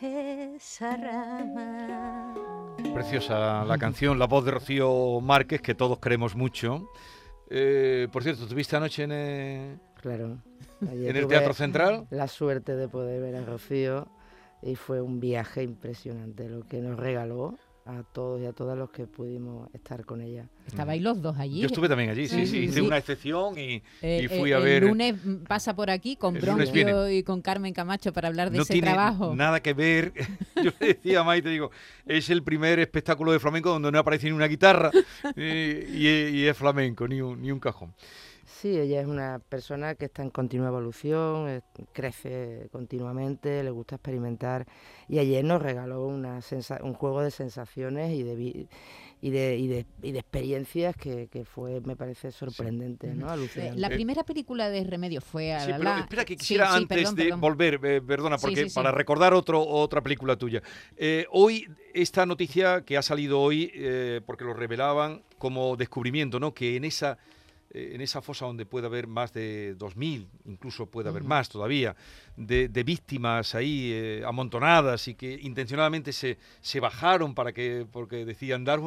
Esa 0.00 0.96
rama. 0.96 2.34
Preciosa 2.94 3.64
la 3.64 3.78
canción, 3.78 4.18
la 4.18 4.26
voz 4.26 4.44
de 4.44 4.52
Rocío 4.52 5.20
Márquez, 5.20 5.60
que 5.60 5.74
todos 5.74 5.98
queremos 5.98 6.36
mucho. 6.36 6.88
Eh, 7.50 8.08
por 8.12 8.22
cierto, 8.22 8.46
¿tuviste 8.46 8.76
anoche 8.76 9.04
en, 9.04 9.80
Claro. 10.00 10.38
en 10.80 11.16
el 11.16 11.26
Teatro 11.26 11.54
Central? 11.54 12.06
La 12.10 12.28
suerte 12.28 12.76
de 12.76 12.88
poder 12.88 13.20
ver 13.20 13.36
a 13.36 13.44
Rocío 13.44 14.08
y 14.62 14.74
fue 14.74 15.00
un 15.00 15.20
viaje 15.20 15.62
impresionante 15.62 16.48
lo 16.48 16.62
que 16.66 16.78
nos 16.80 16.98
regaló 16.98 17.56
a 17.86 18.02
todos 18.02 18.38
y 18.42 18.44
a 18.44 18.52
todas 18.52 18.76
los 18.76 18.90
que 18.90 19.06
pudimos 19.06 19.72
estar 19.72 20.04
con 20.04 20.20
ella. 20.20 20.46
Estabais 20.66 21.00
los 21.00 21.22
dos 21.22 21.38
allí. 21.38 21.60
Yo 21.60 21.68
estuve 21.68 21.88
también 21.88 22.10
allí, 22.10 22.28
sí, 22.28 22.46
sí, 22.46 22.58
hice 22.64 22.74
Sí. 22.74 22.80
una 22.82 22.98
excepción 22.98 23.56
y, 23.58 23.82
Eh, 24.02 24.20
y 24.24 24.28
fui 24.28 24.50
eh, 24.50 24.54
a 24.54 24.58
ver... 24.58 24.82
El 24.82 24.90
lunes 24.90 25.14
mm, 25.24 25.36
pasa 25.44 25.74
por 25.74 25.88
aquí 25.88 26.14
con. 26.16 26.34
Bronquio 26.34 27.08
y 27.10 27.22
con 27.22 27.40
Carmen 27.40 27.72
Camacho 27.72 28.12
para 28.12 28.28
hablar 28.28 28.50
de 28.50 28.58
no 28.58 28.64
ese 28.64 28.74
tiene 28.74 28.88
trabajo. 28.88 29.34
nada 29.34 29.60
que 29.60 29.72
ver. 29.72 30.12
Yo 30.62 30.70
le 30.80 30.88
decía 30.88 31.20
a 31.20 31.24
Maite, 31.24 31.48
digo, 31.48 31.70
es 32.04 32.28
el 32.28 32.42
primer 32.42 32.78
espectáculo 32.78 33.32
de 33.32 33.38
flamenco 33.40 33.70
donde 33.70 33.90
no 33.90 33.98
aparece 33.98 34.26
ni 34.26 34.32
una 34.32 34.48
guitarra 34.48 34.90
eh, 35.36 35.88
y, 35.90 36.40
y 36.40 36.46
es 36.46 36.56
flamenco, 36.58 37.08
ni 37.08 37.22
un, 37.22 37.40
ni 37.40 37.50
un 37.50 37.58
cajón. 37.60 37.94
Sí, 38.60 38.76
ella 38.76 39.00
es 39.00 39.06
una 39.06 39.38
persona 39.48 39.94
que 39.94 40.06
está 40.06 40.22
en 40.22 40.30
continua 40.30 40.66
evolución, 40.68 41.62
crece 41.92 42.68
continuamente, 42.72 43.62
le 43.62 43.70
gusta 43.70 43.94
experimentar 43.96 44.66
y 45.08 45.20
ayer 45.20 45.44
nos 45.44 45.62
regaló 45.62 46.04
una 46.06 46.40
sensa- 46.42 46.80
un 46.82 46.94
juego 46.94 47.22
de 47.22 47.30
sensaciones 47.30 48.12
y 48.12 48.24
de, 48.24 48.34
vi- 48.34 48.68
y 49.20 49.30
de, 49.30 49.56
y 49.56 49.68
de, 49.68 49.86
y 50.02 50.10
de 50.10 50.18
experiencias 50.18 50.96
que, 50.96 51.28
que 51.28 51.44
fue, 51.44 51.80
me 51.82 51.94
parece, 51.94 52.32
sorprendente, 52.32 53.14
¿no? 53.14 53.28
Eh, 53.28 53.32
Alucinante. 53.34 53.78
La 53.80 53.90
primera 53.90 54.24
película 54.24 54.70
de 54.70 54.82
Remedios 54.82 55.22
fue 55.22 55.52
a 55.52 55.60
Sí, 55.60 55.70
la 55.70 55.78
pero 55.78 55.90
espera 55.98 56.24
que 56.24 56.36
quisiera 56.36 56.72
sí, 56.72 56.78
antes 56.78 56.98
perdón, 56.98 57.14
de 57.14 57.22
perdón. 57.24 57.40
volver, 57.40 57.80
eh, 57.84 58.00
perdona, 58.02 58.38
Sí, 58.38 58.46
porque 58.46 58.62
sí, 58.64 58.70
sí. 58.70 58.74
para 58.74 58.90
recordar 58.90 59.34
otro, 59.34 59.62
otra 59.64 60.00
película 60.02 60.34
tuya. 60.36 60.62
Eh, 60.96 61.26
hoy, 61.30 61.68
esta 61.94 62.26
noticia 62.26 62.80
que 62.84 62.96
ha 62.96 63.02
salido 63.02 63.40
hoy, 63.40 63.70
eh, 63.74 64.20
porque 64.26 64.44
lo 64.44 64.52
revelaban 64.54 65.22
como 65.38 65.76
descubrimiento, 65.76 66.40
¿no? 66.40 66.54
Que 66.54 66.74
en 66.74 66.84
esa, 66.84 67.18
eh, 67.70 67.92
en 67.94 68.00
esa 68.00 68.22
fosa 68.22 68.46
donde 68.46 68.64
puede 68.64 68.86
haber 68.86 69.06
más 69.06 69.32
de 69.32 69.76
2.000, 69.76 70.26
incluso 70.46 70.86
puede 70.86 71.08
haber 71.10 71.24
más 71.24 71.48
todavía, 71.48 71.94
de, 72.36 72.68
de 72.68 72.82
víctimas 72.82 73.54
ahí 73.54 73.90
eh, 73.92 74.22
amontonadas 74.26 75.06
y 75.08 75.14
que 75.14 75.38
intencionadamente 75.42 76.12
se, 76.12 76.38
se 76.60 76.80
bajaron 76.80 77.34
para 77.34 77.52
que, 77.52 77.86
porque 77.90 78.24
decían 78.24 78.64
dar 78.64 78.80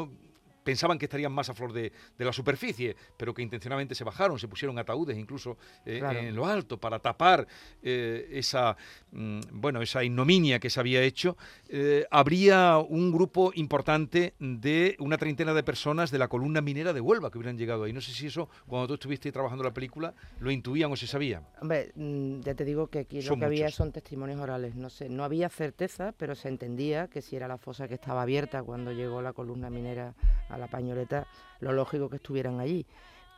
pensaban 0.64 0.98
que 0.98 1.06
estarían 1.06 1.32
más 1.32 1.50
a 1.50 1.54
flor 1.54 1.74
de, 1.74 1.92
de 2.18 2.26
la 2.26 2.34
superficie, 2.34 2.96
pero 3.18 3.34
que 3.34 3.42
intencionadamente 3.42 3.96
se 3.96 4.04
bajaron, 4.04 4.40
se 4.40 4.48
pusieron 4.48 4.78
ataúdes 4.78 5.18
incluso 5.18 5.58
eh, 5.86 6.00
Claro. 6.00 6.20
en 6.20 6.36
lo 6.36 6.46
alto 6.46 6.78
para 6.80 7.00
tapar 7.00 7.48
eh, 7.84 8.28
esa, 8.32 8.76
mm, 9.12 9.40
bueno, 9.52 9.82
esa 9.82 10.04
ignominia 10.04 10.60
que 10.60 10.70
se 10.70 10.80
había 10.80 11.02
hecho. 11.02 11.38
Eh, 11.70 12.06
habría 12.12 12.78
un 12.78 13.12
grupo 13.12 13.52
importante 13.56 14.34
de 14.40 14.96
una 15.00 15.18
treintena 15.18 15.54
de 15.54 15.64
personas 15.64 16.12
de 16.12 16.18
la 16.20 16.28
columna 16.28 16.62
minera 16.62 16.94
de 16.94 17.02
Huelva 17.02 17.32
que 17.32 17.38
hubieran 17.38 17.58
llegado 17.58 17.84
ahí. 17.84 17.94
No 17.94 18.02
sé 18.02 18.12
si 18.12 18.28
eso, 18.28 18.50
cuando 18.68 18.88
tú 18.88 18.94
estuviste 18.96 19.32
trabajando 19.32 19.64
la 19.64 19.74
película, 19.74 20.14
lo 20.40 20.52
intuían 20.52 20.92
o 20.92 20.96
se 20.96 21.08
sabía. 21.08 21.42
Hombre, 21.62 21.92
mm, 21.96 22.42
ya 22.42 22.54
te 22.56 22.66
digo 22.66 22.88
que 22.88 23.00
aquí 23.00 23.22
Son 23.22 23.36
lo 23.36 23.40
que 23.40 23.46
había 23.46 23.70
son 23.70 23.92
testimonios 23.92 24.40
orales. 24.40 24.76
No 24.76 24.90
sé, 24.90 25.10
no 25.10 25.24
había 25.24 25.50
certeza, 25.50 26.14
pero 26.18 26.36
se 26.36 26.48
entendía 26.48 27.08
que 27.08 27.22
si 27.22 27.36
era 27.36 27.48
la 27.48 27.58
fosa 27.58 27.88
que 27.88 27.96
estaba 27.96 28.22
abierta 28.22 28.64
cuando 28.64 28.92
llegó 28.92 29.22
la 29.22 29.34
columna 29.34 29.70
minera 29.70 30.14
a 30.54 30.58
la 30.58 30.68
pañoleta, 30.68 31.28
lo 31.60 31.72
lógico 31.74 32.10
que 32.10 32.18
estuvieran 32.18 32.60
allí. 32.60 32.86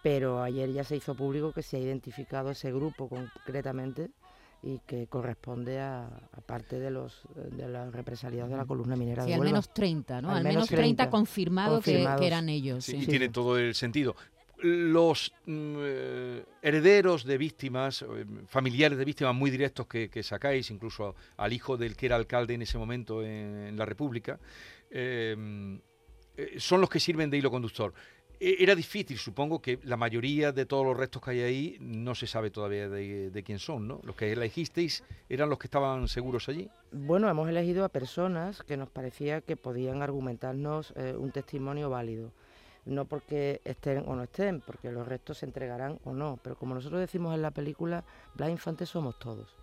Pero 0.01 0.41
ayer 0.43 0.72
ya 0.72 0.84
se 0.84 0.98
hizo 0.98 1.15
público 1.15 1.53
que 1.53 1.63
se 1.63 1.77
ha 1.77 1.79
identificado 1.79 2.51
ese 2.51 2.72
grupo 2.74 3.08
concretamente 3.08 4.10
y 4.62 4.79
que 4.86 5.08
corresponde 5.08 5.79
a, 5.79 6.05
a 6.08 6.41
parte 6.41 6.79
de 6.79 6.89
los 6.89 7.22
de 7.36 7.67
los 7.67 7.93
represaliados 7.93 8.50
de 8.50 8.58
la 8.58 8.65
columna 8.65 8.96
minera 8.96 9.24
Sí, 9.24 9.29
de 9.29 9.36
al 9.36 9.41
menos 9.41 9.74
30, 9.74 10.22
¿no? 10.22 10.32
Al, 10.32 10.43
menos 10.43 10.67
30, 10.70 11.10
confirmado 11.10 11.82
que- 11.82 12.05
eran 12.25 12.50
ellos. 12.50 12.86
Sí, 12.86 12.93
sí. 12.93 13.03
y 13.03 13.08
tiene 13.08 13.29
todo 13.29 13.58
el 13.58 13.75
sentido. 13.75 14.15
Los 14.62 15.34
mm, 15.46 15.75
eh, 15.79 16.46
herederos 16.62 17.25
de 17.25 17.38
víctimas, 17.38 18.01
eh, 18.03 18.25
familiares 18.48 18.98
de 18.98 19.03
víctimas 19.03 19.36
muy 19.36 19.51
directos 19.51 19.88
que, 19.88 20.10
que 20.10 20.24
sacáis, 20.24 20.72
incluso 20.72 21.15
al 21.36 21.51
hijo 21.51 21.75
del 21.75 21.98
que 21.98 22.05
era 22.05 22.15
alcalde 22.15 22.53
en 22.53 22.62
ese 22.62 22.77
momento 22.77 23.22
en, 23.22 23.67
en 23.67 23.77
la 23.77 23.86
República, 23.86 24.39
eh, 24.89 25.36
eh, 26.38 26.56
son 26.58 26.82
los 26.82 26.90
que 26.90 27.00
sirven 27.00 27.30
de 27.30 27.38
hilo 27.38 27.52
conductor. 27.52 27.94
E- 28.40 28.58
Era 28.60 28.75
difícil, 28.75 29.18
supongo 29.18 29.62
que 29.62 29.80
la 29.84 29.98
mayoría 29.98 30.52
de 30.52 30.66
todos 30.66 30.86
los 30.86 30.98
restos 30.98 31.22
que 31.22 31.32
hay 31.32 31.42
ahí 31.42 31.78
no 31.80 32.16
se 32.16 32.28
sabe 32.28 32.50
todavía 32.50 32.90
de, 32.90 33.44
quién 33.46 33.60
son, 33.60 33.88
¿no? 33.88 34.02
Los 34.04 34.16
que 34.16 34.32
elegisteis 34.32 35.04
eran 35.30 35.50
los 35.50 35.60
que 35.60 35.68
estaban 35.68 36.08
seguros 36.08 36.50
allí. 36.50 36.70
Bueno, 36.92 37.30
hemos 37.30 37.48
elegido 37.48 37.86
a 37.86 37.90
personas 37.90 38.62
que 38.63 38.75
nos 38.78 38.90
parecía 38.90 39.42
que 39.42 39.56
podían 39.56 40.02
argumentarnos 40.02 40.94
eh, 40.96 41.16
un 41.18 41.32
testimonio 41.32 41.90
válido. 41.90 42.32
No 42.86 43.06
porque 43.06 43.62
estén 43.63 44.04
o 44.08 44.16
no 44.16 44.24
estén, 44.24 44.60
porque 44.60 44.92
los 44.92 45.08
restos 45.08 45.38
se 45.38 45.46
entregarán 45.46 46.00
o 46.04 46.12
no. 46.12 46.38
Pero 46.44 46.58
como 46.58 46.75
nosotros 46.75 47.00
decimos 47.00 47.34
en 47.34 47.42
la 47.42 47.52
película, 47.52 48.04
Blas 48.36 48.50
Infante 48.50 48.86
somos 48.86 49.18
todos. 49.20 49.56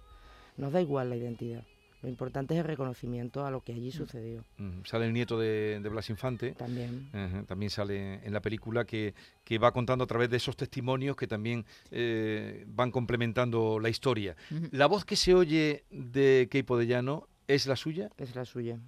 Nos 0.56 0.72
da 0.72 0.80
igual 0.80 1.10
la 1.10 1.16
identidad. 1.16 1.62
Lo 2.02 2.08
importante 2.08 2.54
es 2.54 2.60
el 2.60 2.66
reconocimiento 2.66 3.44
a 3.44 3.50
lo 3.50 3.60
que 3.60 3.72
allí 3.72 3.90
sucedió. 3.90 4.44
Mm, 4.56 4.84
Sale 4.84 5.06
el 5.06 5.12
nieto 5.12 5.38
de, 5.38 5.80
de 5.80 5.88
Blas 5.90 6.08
Infante. 6.08 6.52
También. 6.52 7.10
Ajá, 7.12 7.42
también 7.44 7.68
sale 7.70 8.24
en 8.26 8.32
la 8.32 8.40
película 8.40 8.84
que, 8.86 9.14
que 9.44 9.58
va 9.58 9.72
contando 9.72 10.04
a 10.04 10.06
través 10.06 10.30
de 10.30 10.38
esos 10.38 10.56
testimonios 10.56 11.14
que 11.16 11.26
también 11.26 11.66
eh, 11.90 12.64
van 12.68 12.90
complementando 12.90 13.78
la 13.78 13.90
historia. 13.90 14.34
Ujú. 14.50 14.68
La 14.72 14.86
voz 14.86 15.04
que 15.04 15.16
se 15.16 15.34
oye 15.34 15.84
de 15.90 16.48
Keipo 16.50 16.78
de 16.78 16.86
Llano 16.86 17.28
es 17.48 17.66
la 17.66 17.76
suya. 17.76 18.10
Es 18.16 18.34
la 18.34 18.44
suya. 18.46 18.78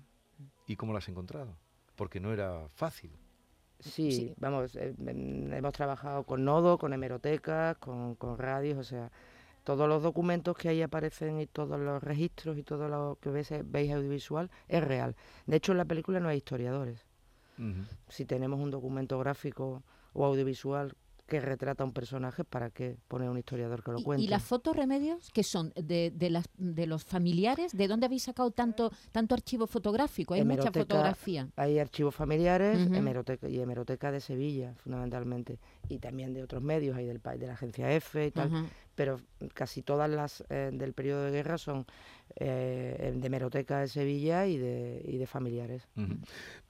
¿Y 0.66 0.76
cómo 0.76 0.92
la 0.92 1.00
has 1.00 1.08
encontrado? 1.08 1.56
Porque 1.96 2.18
no 2.20 2.32
era 2.32 2.66
fácil. 2.74 3.10
Sí, 3.80 4.32
vamos, 4.38 4.76
eh, 4.76 4.94
em, 5.06 5.52
hemos 5.52 5.72
trabajado 5.72 6.22
con 6.24 6.44
nodo, 6.44 6.78
con 6.78 6.92
hemerotecas, 6.92 7.76
con, 7.78 8.14
con 8.14 8.38
radios, 8.38 8.78
o 8.78 8.84
sea, 8.84 9.10
todos 9.64 9.88
los 9.88 10.02
documentos 10.02 10.56
que 10.56 10.68
ahí 10.68 10.82
aparecen 10.82 11.40
y 11.40 11.46
todos 11.46 11.78
los 11.78 12.02
registros 12.02 12.58
y 12.58 12.62
todo 12.62 12.88
lo 12.88 13.18
que 13.20 13.30
veis, 13.30 13.50
veis 13.64 13.92
audiovisual 13.92 14.50
es 14.68 14.82
real. 14.82 15.14
De 15.46 15.56
hecho, 15.56 15.72
en 15.72 15.78
la 15.78 15.84
película 15.84 16.20
no 16.20 16.28
hay 16.28 16.38
historiadores. 16.38 17.04
Si 18.08 18.24
tenemos 18.24 18.58
un 18.58 18.70
documento 18.70 19.18
gráfico 19.18 19.82
o 20.14 20.24
audiovisual 20.24 20.94
que 21.28 21.40
retrata 21.40 21.82
a 21.84 21.86
un 21.86 21.92
personaje, 21.92 22.44
¿para 22.44 22.68
qué 22.70 22.96
poner 23.08 23.30
un 23.30 23.38
historiador 23.38 23.82
que 23.84 23.92
lo 23.92 24.00
¿Y- 24.00 24.02
cuente? 24.02 24.24
¿Y 24.24 24.26
las 24.28 24.42
fotos 24.42 24.74
remedios 24.76 25.30
que 25.32 25.44
son 25.44 25.72
de, 25.76 26.10
de, 26.14 26.28
las, 26.28 26.46
de 26.58 26.86
los 26.86 27.04
familiares? 27.04 27.72
¿De 27.72 27.86
dónde 27.88 28.06
habéis 28.06 28.24
sacado 28.24 28.50
tanto, 28.50 28.90
tanto 29.12 29.34
archivo 29.34 29.66
fotográfico? 29.66 30.34
Hay 30.34 30.44
mucha 30.44 30.64
Hemeroteca- 30.70 30.80
fotografía. 30.80 31.48
Hay 31.56 31.78
archivos 31.78 32.14
familiares 32.14 32.86
hemeroteca, 32.92 33.48
y 33.48 33.60
hemeroteca 33.60 34.10
de 34.10 34.20
Sevilla, 34.20 34.74
fundamentalmente, 34.78 35.58
y 35.88 36.00
también 36.00 36.34
de 36.34 36.42
otros 36.42 36.62
medios, 36.62 36.96
hay 36.96 37.06
del, 37.06 37.22
de 37.22 37.46
la 37.46 37.52
agencia 37.54 37.90
F 37.94 38.26
y 38.26 38.30
tal. 38.32 38.50
Pero 38.94 39.20
casi 39.54 39.82
todas 39.82 40.08
las 40.10 40.44
eh, 40.50 40.70
del 40.72 40.92
periodo 40.92 41.24
de 41.24 41.30
guerra 41.30 41.58
son 41.58 41.86
eh, 42.36 43.12
de 43.14 43.26
hemeroteca 43.26 43.80
de 43.80 43.88
Sevilla 43.88 44.46
y 44.46 44.56
de, 44.56 45.02
y 45.06 45.18
de 45.18 45.26
familiares. 45.26 45.86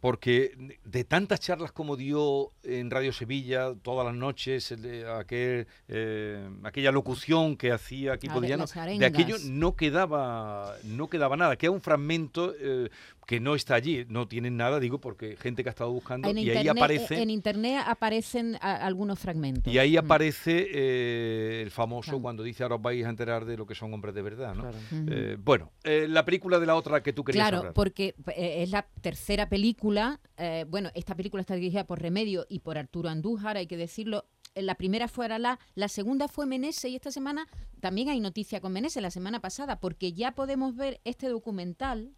Porque 0.00 0.78
de 0.84 1.04
tantas 1.04 1.38
charlas 1.40 1.70
como 1.70 1.96
dio 1.96 2.50
en 2.64 2.90
Radio 2.90 3.12
Sevilla 3.12 3.72
todas 3.80 4.04
las 4.04 4.14
noches, 4.14 4.72
el 4.72 5.08
aquel, 5.08 5.68
eh, 5.88 6.48
aquella 6.64 6.90
locución 6.90 7.56
que 7.56 7.70
hacía 7.70 8.18
Keipo 8.18 8.40
Ah, 8.42 8.86
de 8.86 9.06
aquello 9.06 9.36
no 9.44 9.76
quedaba, 9.76 10.74
no 10.84 11.08
quedaba 11.08 11.36
nada. 11.36 11.56
Queda 11.56 11.70
un 11.70 11.80
fragmento 11.80 12.52
eh, 12.58 12.90
que 13.26 13.38
no 13.40 13.54
está 13.54 13.74
allí, 13.76 14.04
no 14.08 14.26
tienen 14.26 14.56
nada, 14.56 14.80
digo, 14.80 15.00
porque 15.00 15.36
gente 15.36 15.62
que 15.62 15.68
ha 15.68 15.70
estado 15.70 15.92
buscando 15.92 16.28
En 16.28 16.38
y 16.38 16.42
internet, 16.42 16.62
ahí 16.62 16.68
aparece. 16.68 17.22
en 17.22 17.30
internet 17.30 17.82
aparecen 17.86 18.56
a- 18.60 18.84
algunos 18.84 19.18
fragmentos. 19.18 19.72
Y 19.72 19.78
ahí 19.78 19.94
Mm. 19.94 19.98
aparece 19.98 20.68
eh, 20.72 21.62
el 21.62 21.70
famoso 21.70 22.20
cuando 22.20 22.42
dice 22.42 22.62
ahora 22.62 22.76
os 22.76 22.82
vais 22.82 23.04
a 23.06 23.08
enterar 23.10 23.44
de 23.44 23.56
lo 23.56 23.66
que 23.66 23.74
son 23.74 23.92
hombres 23.94 24.14
de 24.14 24.22
verdad, 24.22 24.54
¿no? 24.54 24.70
Eh, 25.08 25.36
bueno, 25.38 25.70
eh, 25.84 26.06
la 26.08 26.24
película 26.24 26.58
de 26.58 26.66
la 26.66 26.74
otra 26.74 27.02
que 27.02 27.12
tú 27.12 27.22
querías 27.24 27.44
Claro, 27.44 27.58
hablar. 27.58 27.72
porque 27.74 28.14
eh, 28.36 28.62
es 28.62 28.70
la 28.70 28.86
tercera 29.00 29.48
película. 29.48 30.20
eh, 30.36 30.64
bueno, 30.68 30.90
esta 30.94 31.14
película 31.14 31.40
está 31.40 31.54
dirigida 31.54 31.84
por 31.84 32.00
Remedio 32.02 32.46
y 32.48 32.58
por 32.60 32.76
Arturo 32.76 33.08
Andújar, 33.08 33.56
hay 33.56 33.66
que 33.68 33.76
decirlo. 33.76 34.24
La 34.56 34.74
primera 34.74 35.06
fue 35.08 35.24
Aralá, 35.26 35.58
la 35.76 35.88
segunda 35.88 36.26
fue 36.28 36.44
Menese 36.46 36.88
y 36.88 36.96
esta 36.96 37.10
semana 37.12 37.46
también 37.80 38.08
hay 38.08 38.18
noticia 38.20 38.60
con 38.60 38.72
Menese, 38.72 39.00
la 39.00 39.10
semana 39.12 39.40
pasada, 39.40 39.78
porque 39.80 40.12
ya 40.12 40.32
podemos 40.32 40.74
ver 40.76 41.00
este 41.04 41.28
documental 41.28 42.10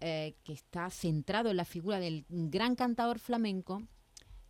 eh, 0.00 0.34
que 0.44 0.52
está 0.52 0.90
centrado 0.90 1.50
en 1.50 1.56
la 1.56 1.64
figura 1.64 2.00
del 2.00 2.24
gran 2.28 2.74
cantador 2.74 3.18
flamenco 3.18 3.82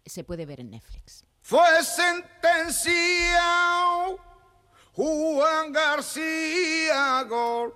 se 0.07 0.25
puede 0.25 0.47
ver 0.47 0.61
en 0.61 0.71
Netflix. 0.71 1.25
Fue 1.43 1.83
sentenciado 1.83 2.91
Juan 4.93 5.73
García 5.73 7.23
Gol. 7.29 7.75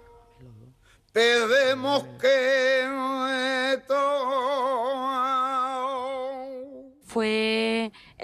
Pedemos 1.12 2.02
que 2.21 2.85
fue 2.88 3.83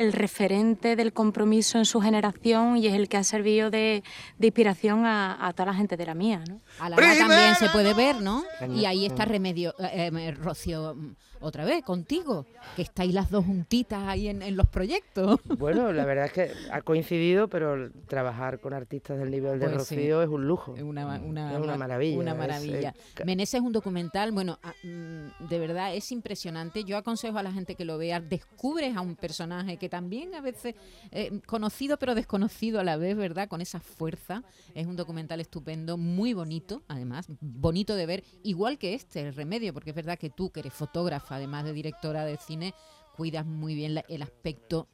el 0.00 0.14
referente 0.14 0.96
del 0.96 1.12
compromiso 1.12 1.76
en 1.76 1.84
su 1.84 2.00
generación 2.00 2.78
y 2.78 2.86
es 2.86 2.94
el 2.94 3.08
que 3.08 3.18
ha 3.18 3.24
servido 3.24 3.70
de, 3.70 4.02
inspiración 4.40 5.04
a, 5.04 5.52
toda 5.54 5.66
la 5.66 5.74
gente 5.74 5.98
de 5.98 6.06
la 6.06 6.14
mía. 6.14 6.42
¿no? 6.48 6.60
A 6.78 6.88
la 6.88 6.96
también 6.96 7.54
se 7.58 7.68
puede 7.68 7.92
ver, 7.92 8.20
¿no? 8.22 8.42
Y 8.74 8.86
ahí 8.86 9.04
está 9.04 9.26
Remedio, 9.26 9.74
eh, 9.78 10.10
eh, 10.12 10.30
Rocío 10.32 10.96
otra 11.40 11.64
vez 11.64 11.82
contigo, 11.84 12.46
que 12.76 12.82
estáis 12.82 13.14
las 13.14 13.30
dos 13.30 13.44
juntitas 13.44 14.06
ahí 14.06 14.28
en, 14.28 14.56
los 14.56 14.68
proyectos. 14.68 15.40
Bueno, 15.58 15.92
la 15.92 16.04
verdad 16.04 16.26
es 16.26 16.32
que 16.32 16.50
ha 16.72 16.82
coincidido, 16.82 17.48
pero 17.48 17.90
trabajar 18.06 18.60
con 18.60 18.72
artistas 18.72 19.18
del 19.18 19.30
nivel 19.30 19.58
de 19.58 19.66
pues 19.66 19.78
Rocío 19.78 20.22
es 20.22 20.28
un 20.28 20.46
lujo. 20.46 20.74
Es 20.76 20.82
una, 20.82 21.06
maravilla. 21.06 22.18
Una 22.18 22.34
maravilla. 22.34 22.94
Es, 23.16 23.54
es 23.54 23.60
un 23.60 23.72
documental, 23.72 24.32
bueno, 24.32 24.58
ah, 24.62 24.74
mm, 24.82 25.48
de 25.48 25.58
verdad 25.58 25.94
es 25.94 26.12
impresionante. 26.12 26.84
Yo 26.84 26.96
aconsejo 26.96 27.38
a 27.38 27.42
la 27.42 27.52
gente 27.52 27.74
que 27.74 27.84
lo 27.84 27.98
vea. 27.98 28.20
Descubres 28.20 28.96
a 28.96 29.00
un 29.00 29.16
personaje 29.16 29.76
que 29.76 29.88
también 29.88 30.34
a 30.34 30.40
veces 30.40 30.74
eh, 31.10 31.40
conocido 31.46 31.98
pero 31.98 32.14
desconocido 32.14 32.80
a 32.80 32.84
la 32.84 32.96
vez, 32.96 33.16
¿verdad? 33.16 33.48
Con 33.48 33.60
esa 33.60 33.80
fuerza. 33.80 34.42
Es 34.74 34.86
un 34.86 34.96
documental 34.96 35.40
estupendo, 35.40 35.96
muy 35.96 36.32
bonito, 36.32 36.82
además, 36.88 37.26
bonito 37.40 37.94
de 37.94 38.06
ver, 38.06 38.24
igual 38.42 38.78
que 38.78 38.94
este, 38.94 39.20
El 39.20 39.34
Remedio, 39.34 39.72
porque 39.72 39.90
es 39.90 39.96
verdad 39.96 40.18
que 40.18 40.30
tú, 40.30 40.50
que 40.50 40.60
eres 40.60 40.72
fotógrafo, 40.72 41.29
además 41.34 41.64
de 41.64 41.72
directora 41.72 42.24
de 42.24 42.36
cine, 42.36 42.74
cuidas 43.16 43.46
muy 43.46 43.74
bien 43.74 44.02
el 44.08 44.22
aspecto 44.22 44.88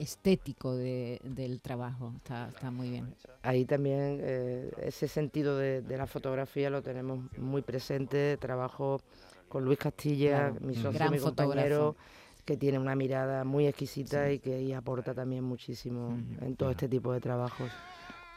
estético 0.00 0.74
del 0.74 1.60
trabajo. 1.60 2.14
Está, 2.16 2.70
muy 2.70 2.90
bien. 2.90 3.14
Ahí 3.42 3.64
también 3.64 4.18
eh, 4.22 4.70
ese 4.78 5.08
sentido 5.08 5.56
de, 5.58 5.84
la 5.88 6.06
fotografía 6.06 6.70
lo 6.70 6.82
tenemos 6.82 7.20
muy 7.36 7.62
presente. 7.62 8.36
Trabajo 8.38 9.00
con 9.48 9.64
Luis 9.64 9.78
Castilla, 9.78 10.54
mi 10.60 10.74
socio, 10.74 11.10
mi 11.10 11.18
compañero, 11.18 11.96
que 12.44 12.56
tiene 12.56 12.78
una 12.78 12.94
mirada 12.96 13.44
muy 13.44 13.66
exquisita 13.66 14.32
y 14.32 14.38
que 14.38 14.74
aporta 14.74 15.14
también 15.14 15.44
muchísimo 15.44 16.16
en 16.40 16.56
todo 16.56 16.70
este 16.70 16.88
tipo 16.88 17.12
de 17.12 17.20
trabajos. 17.20 17.70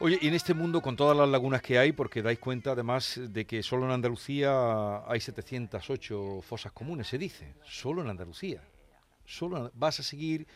Oye, 0.00 0.18
y 0.20 0.28
en 0.28 0.34
este 0.34 0.54
mundo, 0.54 0.80
con 0.80 0.96
todas 0.96 1.16
las 1.16 1.28
lagunas 1.28 1.62
que 1.62 1.78
hay, 1.78 1.92
porque 1.92 2.20
dais 2.20 2.38
cuenta 2.38 2.72
además 2.72 3.20
de 3.28 3.44
que 3.44 3.62
solo 3.62 3.84
en 3.84 3.92
Andalucía 3.92 5.06
hay 5.06 5.20
708 5.20 6.40
fosas 6.42 6.72
comunes, 6.72 7.06
se 7.06 7.16
dice, 7.16 7.54
solo 7.64 8.02
en 8.02 8.08
Andalucía. 8.08 8.60
Solo 9.24 9.70
¿Vas 9.74 10.00
a 10.00 10.02
seguir 10.02 10.46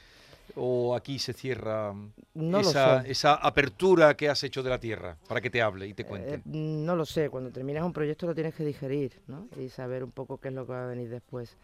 o 0.56 0.94
aquí 0.94 1.18
se 1.18 1.32
cierra 1.32 1.94
esa, 2.34 3.02
esa, 3.06 3.34
apertura 3.34 4.16
que 4.16 4.28
has 4.28 4.42
hecho 4.42 4.62
de 4.62 4.70
la 4.70 4.78
tierra 4.78 5.16
para 5.28 5.40
que 5.40 5.50
te 5.50 5.62
hable 5.62 5.86
y 5.86 5.94
te 5.94 6.04
cuente? 6.04 6.34
Eh, 6.34 6.42
no 6.44 6.96
lo 6.96 7.04
sé, 7.04 7.30
cuando 7.30 7.50
terminas 7.50 7.84
un 7.84 7.92
proyecto 7.92 8.26
lo 8.26 8.34
tienes 8.34 8.54
que 8.54 8.64
digerir 8.64 9.20
¿no? 9.26 9.48
y 9.58 9.68
saber 9.68 10.02
un 10.04 10.10
poco 10.10 10.38
qué 10.38 10.48
es 10.48 10.54
lo 10.54 10.66
que 10.66 10.72
va 10.72 10.84
a 10.84 10.88
venir 10.88 11.08
después. 11.10 11.56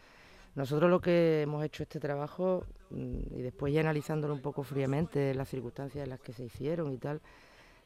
Nosotros 0.54 0.88
lo 0.88 1.00
que 1.00 1.42
hemos 1.42 1.64
hecho 1.64 1.82
este 1.82 1.98
trabajo, 1.98 2.64
mm, 2.90 3.38
y 3.38 3.42
después 3.42 3.74
ya 3.74 3.80
analizándolo 3.80 4.34
un 4.34 4.40
poco 4.40 4.62
fríamente, 4.62 5.34
las 5.34 5.48
circunstancias 5.48 6.04
en 6.04 6.10
las 6.10 6.20
que 6.20 6.32
se 6.32 6.44
hicieron 6.44 6.92
y 6.92 6.98
tal, 6.98 7.20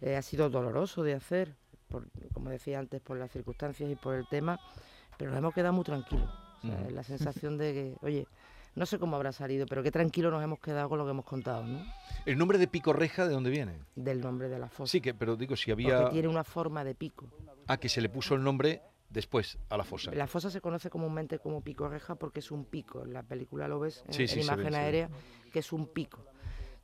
eh, 0.01 0.17
ha 0.17 0.23
sido 0.23 0.51
doloroso 0.51 1.03
de 1.03 1.15
hacer, 1.15 1.57
como 2.33 2.51
decía 2.51 2.79
antes, 2.79 3.01
por 3.01 3.19
las 3.19 3.31
circunstancias 3.31 3.91
y 3.91 3.97
por 3.97 4.15
el 4.15 4.27
tema, 4.29 4.61
pero 5.17 5.31
nos 5.31 5.39
hemos 5.39 5.55
quedado 5.55 5.73
muy 5.73 5.85
tranquilos. 5.85 6.29
La 6.63 7.03
sensación 7.05 7.59
de 7.59 7.73
que, 7.73 8.07
oye, 8.07 8.27
no 8.75 8.87
sé 8.87 8.99
cómo 8.99 9.17
habrá 9.17 9.33
salido, 9.33 9.67
pero 9.67 9.83
qué 9.83 9.91
tranquilo 9.91 10.31
nos 10.31 10.43
hemos 10.43 10.61
quedado 10.61 10.89
con 10.89 10.99
lo 10.99 11.05
que 11.05 11.11
hemos 11.11 11.25
contado, 11.25 11.65
¿no? 11.65 11.85
¿El 12.27 12.39
nombre 12.39 12.59
de 12.59 12.69
Pico 12.69 12.93
Reja 12.93 13.27
de 13.27 13.35
dónde 13.35 13.51
viene? 13.51 13.79
Del 13.97 14.21
nombre 14.21 14.49
de 14.49 14.59
la 14.59 14.69
fosa. 14.69 14.91
Sí, 14.91 15.01
que, 15.01 15.15
pero 15.15 15.37
digo, 15.37 15.57
si 15.57 15.71
había... 15.71 15.99
Porque 15.99 16.13
tiene 16.13 16.29
una 16.29 16.45
forma 16.45 16.85
de 16.85 16.95
pico. 16.95 17.29
Ah, 17.67 17.79
que 17.79 17.89
se 17.89 18.01
le 18.01 18.09
puso 18.09 18.35
el 18.35 18.45
nombre 18.45 18.83
después 19.11 19.59
a 19.69 19.77
la 19.77 19.85
fosa. 19.85 20.13
La 20.13 20.27
fosa 20.27 20.51
se 20.51 20.61
conoce 20.61 20.91
comúnmente 20.91 21.39
como 21.39 21.63
Pico 21.63 21.89
Reja 21.89 22.15
porque 22.15 22.41
es 22.41 22.51
un 22.51 22.65
pico. 22.65 23.03
En 23.05 23.13
la 23.13 23.23
película 23.23 23.69
lo 23.69 23.81
ves 23.81 24.05
en, 24.09 24.39
imagen 24.41 24.75
aérea, 24.75 25.11
que 25.53 25.59
es 25.59 25.73
un 25.73 25.87
pico. 25.87 26.25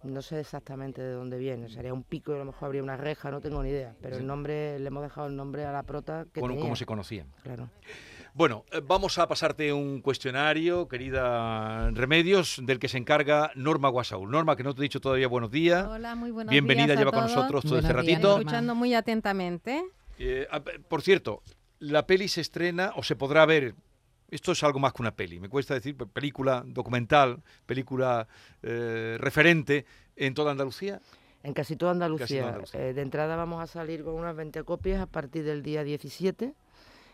No 0.04 0.20
sé 0.20 0.40
exactamente 0.40 1.00
de 1.00 1.12
dónde 1.12 1.38
viene, 1.38 1.68
sería 1.70 1.94
un 1.94 2.02
pico 2.02 2.32
y 2.32 2.34
a 2.34 2.38
lo 2.38 2.44
mejor 2.44 2.66
habría 2.66 2.82
una 2.82 2.96
reja, 2.96 3.30
no 3.30 3.40
tengo 3.40 3.62
ni 3.62 3.70
idea. 3.70 3.94
Pero 4.02 4.16
el 4.16 4.26
nombre, 4.26 4.78
le 4.78 4.86
hemos 4.86 5.02
dejado 5.02 5.28
el 5.28 5.36
nombre 5.36 5.64
a 5.64 5.72
la 5.72 5.82
prota 5.82 6.26
que 6.32 6.40
bueno, 6.40 6.56
Como 6.56 6.76
se 6.76 6.84
conocían. 6.84 7.26
Claro. 7.42 7.70
Bueno, 8.34 8.64
eh, 8.72 8.80
vamos 8.84 9.16
a 9.18 9.28
pasarte 9.28 9.72
un 9.72 10.00
cuestionario, 10.02 10.88
querida 10.88 11.90
Remedios, 11.92 12.60
del 12.64 12.78
que 12.80 12.88
se 12.88 12.98
encarga 12.98 13.52
Norma 13.54 13.88
Guasaúl. 13.88 14.30
Norma, 14.30 14.56
que 14.56 14.64
no 14.64 14.74
te 14.74 14.80
he 14.80 14.82
dicho 14.82 15.00
todavía 15.00 15.28
buenos 15.28 15.50
días. 15.50 15.86
Hola, 15.86 16.14
muy 16.16 16.32
buenos 16.32 16.50
Bienvenida, 16.50 16.86
días. 16.86 16.98
Bienvenida, 16.98 17.12
lleva 17.12 17.26
con 17.26 17.34
nosotros 17.34 17.64
todo 17.64 17.78
este 17.78 17.92
ratito. 17.92 18.38
Escuchando 18.38 18.74
muy 18.74 18.92
atentamente. 18.92 19.84
Eh, 20.18 20.48
por 20.88 21.02
cierto, 21.02 21.42
la 21.78 22.06
peli 22.06 22.28
se 22.28 22.40
estrena 22.40 22.92
o 22.96 23.02
se 23.02 23.16
podrá 23.16 23.46
ver 23.46 23.74
esto 24.30 24.52
es 24.52 24.62
algo 24.62 24.78
más 24.78 24.92
que 24.92 25.02
una 25.02 25.14
peli. 25.14 25.40
Me 25.40 25.48
cuesta 25.48 25.74
decir 25.74 25.96
película 25.96 26.62
documental, 26.66 27.42
película 27.66 28.26
eh, 28.62 29.16
referente 29.20 29.86
en 30.16 30.34
toda 30.34 30.52
Andalucía. 30.52 31.00
En 31.42 31.52
casi 31.52 31.76
toda 31.76 31.92
Andalucía. 31.92 32.58
Eh, 32.72 32.92
de 32.94 33.02
entrada 33.02 33.36
vamos 33.36 33.62
a 33.62 33.66
salir 33.66 34.02
con 34.02 34.14
unas 34.14 34.34
20 34.34 34.64
copias 34.64 35.00
a 35.00 35.06
partir 35.06 35.44
del 35.44 35.62
día 35.62 35.84
17. 35.84 36.54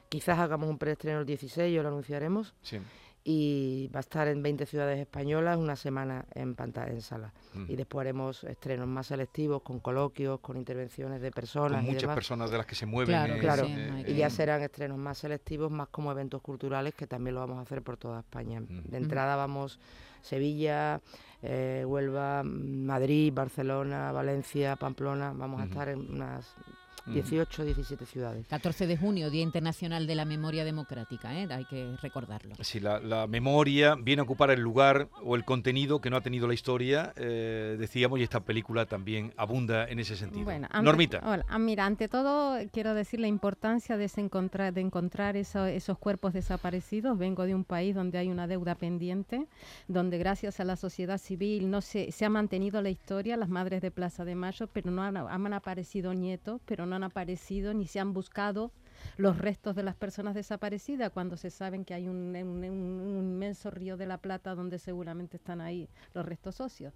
Quizás 0.08 0.38
hagamos 0.38 0.68
un 0.68 0.78
preestreno 0.78 1.20
el 1.20 1.26
16, 1.26 1.74
yo 1.74 1.82
lo 1.82 1.88
anunciaremos. 1.88 2.54
Sí 2.62 2.78
y 3.22 3.88
va 3.94 3.98
a 3.98 4.00
estar 4.00 4.28
en 4.28 4.42
20 4.42 4.64
ciudades 4.64 4.98
españolas 4.98 5.58
una 5.58 5.76
semana 5.76 6.24
en 6.34 6.54
pantalla 6.54 6.92
en 6.92 7.02
sala. 7.02 7.32
Y 7.68 7.76
después 7.76 8.02
haremos 8.02 8.44
estrenos 8.44 8.86
más 8.86 9.08
selectivos 9.08 9.62
con 9.62 9.80
coloquios 9.80 10.40
con 10.40 10.56
intervenciones 10.56 11.20
de 11.20 11.30
personas 11.30 11.84
con 11.84 11.92
muchas 11.92 12.14
personas 12.14 12.50
de 12.50 12.56
las 12.56 12.66
que 12.66 12.74
se 12.74 12.86
mueven 12.86 13.38
claro, 13.40 13.66
y 14.06 14.14
ya 14.14 14.30
serán 14.30 14.62
estrenos 14.62 14.98
más 14.98 15.18
selectivos 15.18 15.70
más 15.70 15.88
como 15.88 16.10
eventos 16.12 16.40
culturales 16.40 16.94
que 16.94 17.06
también 17.06 17.34
lo 17.34 17.40
vamos 17.40 17.58
a 17.58 17.62
hacer 17.62 17.82
por 17.82 17.96
toda 17.96 18.20
España. 18.20 18.60
De 18.60 18.96
entrada 18.96 19.36
vamos 19.36 19.78
Sevilla 20.22 21.00
eh, 21.42 21.84
Huelva 21.86 22.42
Madrid 22.44 23.32
Barcelona 23.34 24.12
Valencia 24.12 24.76
Pamplona. 24.76 25.32
Vamos 25.34 25.60
a 25.60 25.64
estar 25.64 25.88
en 25.88 26.10
unas 26.10 26.54
18 27.06 27.64
17 27.64 28.06
ciudades. 28.06 28.46
14 28.48 28.86
de 28.86 28.96
junio, 28.96 29.30
Día 29.30 29.42
Internacional 29.42 30.06
de 30.06 30.14
la 30.14 30.24
Memoria 30.24 30.64
Democrática, 30.64 31.38
¿eh? 31.38 31.48
hay 31.50 31.64
que 31.64 31.96
recordarlo. 32.02 32.54
Sí, 32.60 32.80
la, 32.80 33.26
memoria 33.26 33.94
viene 33.94 34.20
a 34.20 34.24
ocupar 34.24 34.50
el 34.50 34.60
lugar 34.60 35.08
o 35.22 35.36
el 35.36 35.44
contenido 35.44 36.00
que 36.00 36.10
no 36.10 36.16
ha 36.16 36.20
tenido 36.20 36.46
la 36.46 36.54
historia, 36.54 37.12
eh, 37.16 37.76
decíamos, 37.78 38.18
y 38.18 38.22
esta 38.22 38.40
película 38.40 38.86
también 38.86 39.32
abunda 39.36 39.88
en 39.88 39.98
ese 39.98 40.16
sentido. 40.16 40.44
Bueno, 40.44 40.68
Normita. 40.82 41.20
Hola, 41.24 41.44
mira, 41.58 41.86
ante 41.86 42.08
todo 42.08 42.58
quiero 42.72 42.94
decir 42.94 43.20
la 43.20 43.28
importancia 43.28 43.96
de, 43.96 44.10
encontrar, 44.16 44.72
de 44.72 44.80
encontrar 44.80 45.36
esos 45.36 45.98
cuerpos 45.98 46.32
desaparecidos. 46.32 47.18
Vengo 47.18 47.44
de 47.44 47.54
un 47.54 47.64
país 47.64 47.94
donde 47.94 48.18
hay 48.18 48.28
una 48.28 48.46
deuda 48.46 48.74
pendiente, 48.74 49.46
donde 49.88 50.18
gracias 50.18 50.60
a 50.60 50.64
la 50.64 50.76
sociedad 50.76 51.18
civil 51.18 51.70
no 51.70 51.80
se, 51.80 52.12
se 52.12 52.24
ha 52.24 52.30
mantenido 52.30 52.82
la 52.82 52.90
historia, 52.90 53.36
las 53.36 53.48
madres 53.48 53.80
de 53.82 53.90
Plaza 53.90 54.24
de 54.24 54.34
Mayo, 54.34 54.68
pero 54.72 54.90
no 54.90 55.02
han, 55.02 55.16
han 55.16 55.52
aparecido 55.52 56.14
nietos, 56.14 56.60
pero 56.66 56.86
no 56.86 56.89
han 56.96 57.04
aparecido 57.04 57.74
ni 57.74 57.86
se 57.86 58.00
han 58.00 58.12
buscado 58.12 58.72
los 59.16 59.38
restos 59.38 59.74
de 59.74 59.82
las 59.82 59.96
personas 59.96 60.34
desaparecidas 60.34 61.10
cuando 61.10 61.36
se 61.36 61.50
saben 61.50 61.84
que 61.84 61.94
hay 61.94 62.08
un, 62.08 62.34
inmenso 62.36 63.70
río 63.70 63.96
de 63.96 64.06
la 64.06 64.18
Plata 64.18 64.54
donde 64.54 64.78
seguramente 64.78 65.36
están 65.36 65.60
ahí 65.60 65.88
los 66.14 66.24
restos 66.24 66.56
socios. 66.56 66.92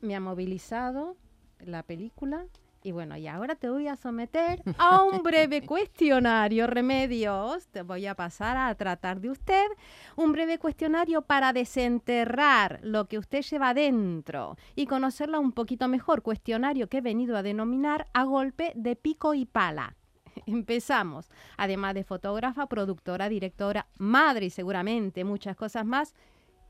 Me 0.00 0.14
ha 0.14 0.20
movilizado 0.20 1.16
la 1.60 1.82
película 1.82 2.46
y 2.86 2.92
bueno, 2.92 3.16
y 3.16 3.26
ahora 3.26 3.56
te 3.56 3.68
voy 3.68 3.88
a 3.88 3.96
someter 3.96 4.62
a 4.78 5.02
un 5.02 5.24
breve 5.24 5.62
cuestionario, 5.66 6.68
Remedios. 6.68 7.66
Te 7.66 7.82
voy 7.82 8.06
a 8.06 8.14
pasar 8.14 8.56
a 8.56 8.72
tratar 8.76 9.20
de 9.20 9.30
usted 9.30 9.66
un 10.14 10.30
breve 10.30 10.60
cuestionario 10.60 11.22
para 11.22 11.52
desenterrar 11.52 12.78
lo 12.84 13.08
que 13.08 13.18
usted 13.18 13.42
lleva 13.42 13.74
dentro 13.74 14.56
y 14.76 14.86
conocerla 14.86 15.40
un 15.40 15.50
poquito 15.50 15.88
mejor. 15.88 16.22
Cuestionario 16.22 16.88
que 16.88 16.98
he 16.98 17.00
venido 17.00 17.36
a 17.36 17.42
denominar 17.42 18.06
a 18.12 18.22
golpe 18.22 18.70
de 18.76 18.94
pico 18.94 19.34
y 19.34 19.46
pala. 19.46 19.96
Empezamos. 20.46 21.28
Además 21.56 21.94
de 21.94 22.04
fotógrafa, 22.04 22.68
productora, 22.68 23.28
directora, 23.28 23.88
madre 23.98 24.46
y 24.46 24.50
seguramente 24.50 25.24
muchas 25.24 25.56
cosas 25.56 25.84
más, 25.84 26.14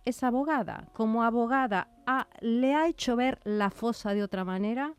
es 0.06 0.22
abogada. 0.22 0.88
Como 0.94 1.24
abogada, 1.24 1.88
ah, 2.06 2.26
¿le 2.40 2.74
ha 2.74 2.88
hecho 2.88 3.16
ver 3.16 3.38
la 3.44 3.68
fosa 3.68 4.14
de 4.14 4.22
otra 4.22 4.46
manera? 4.46 4.94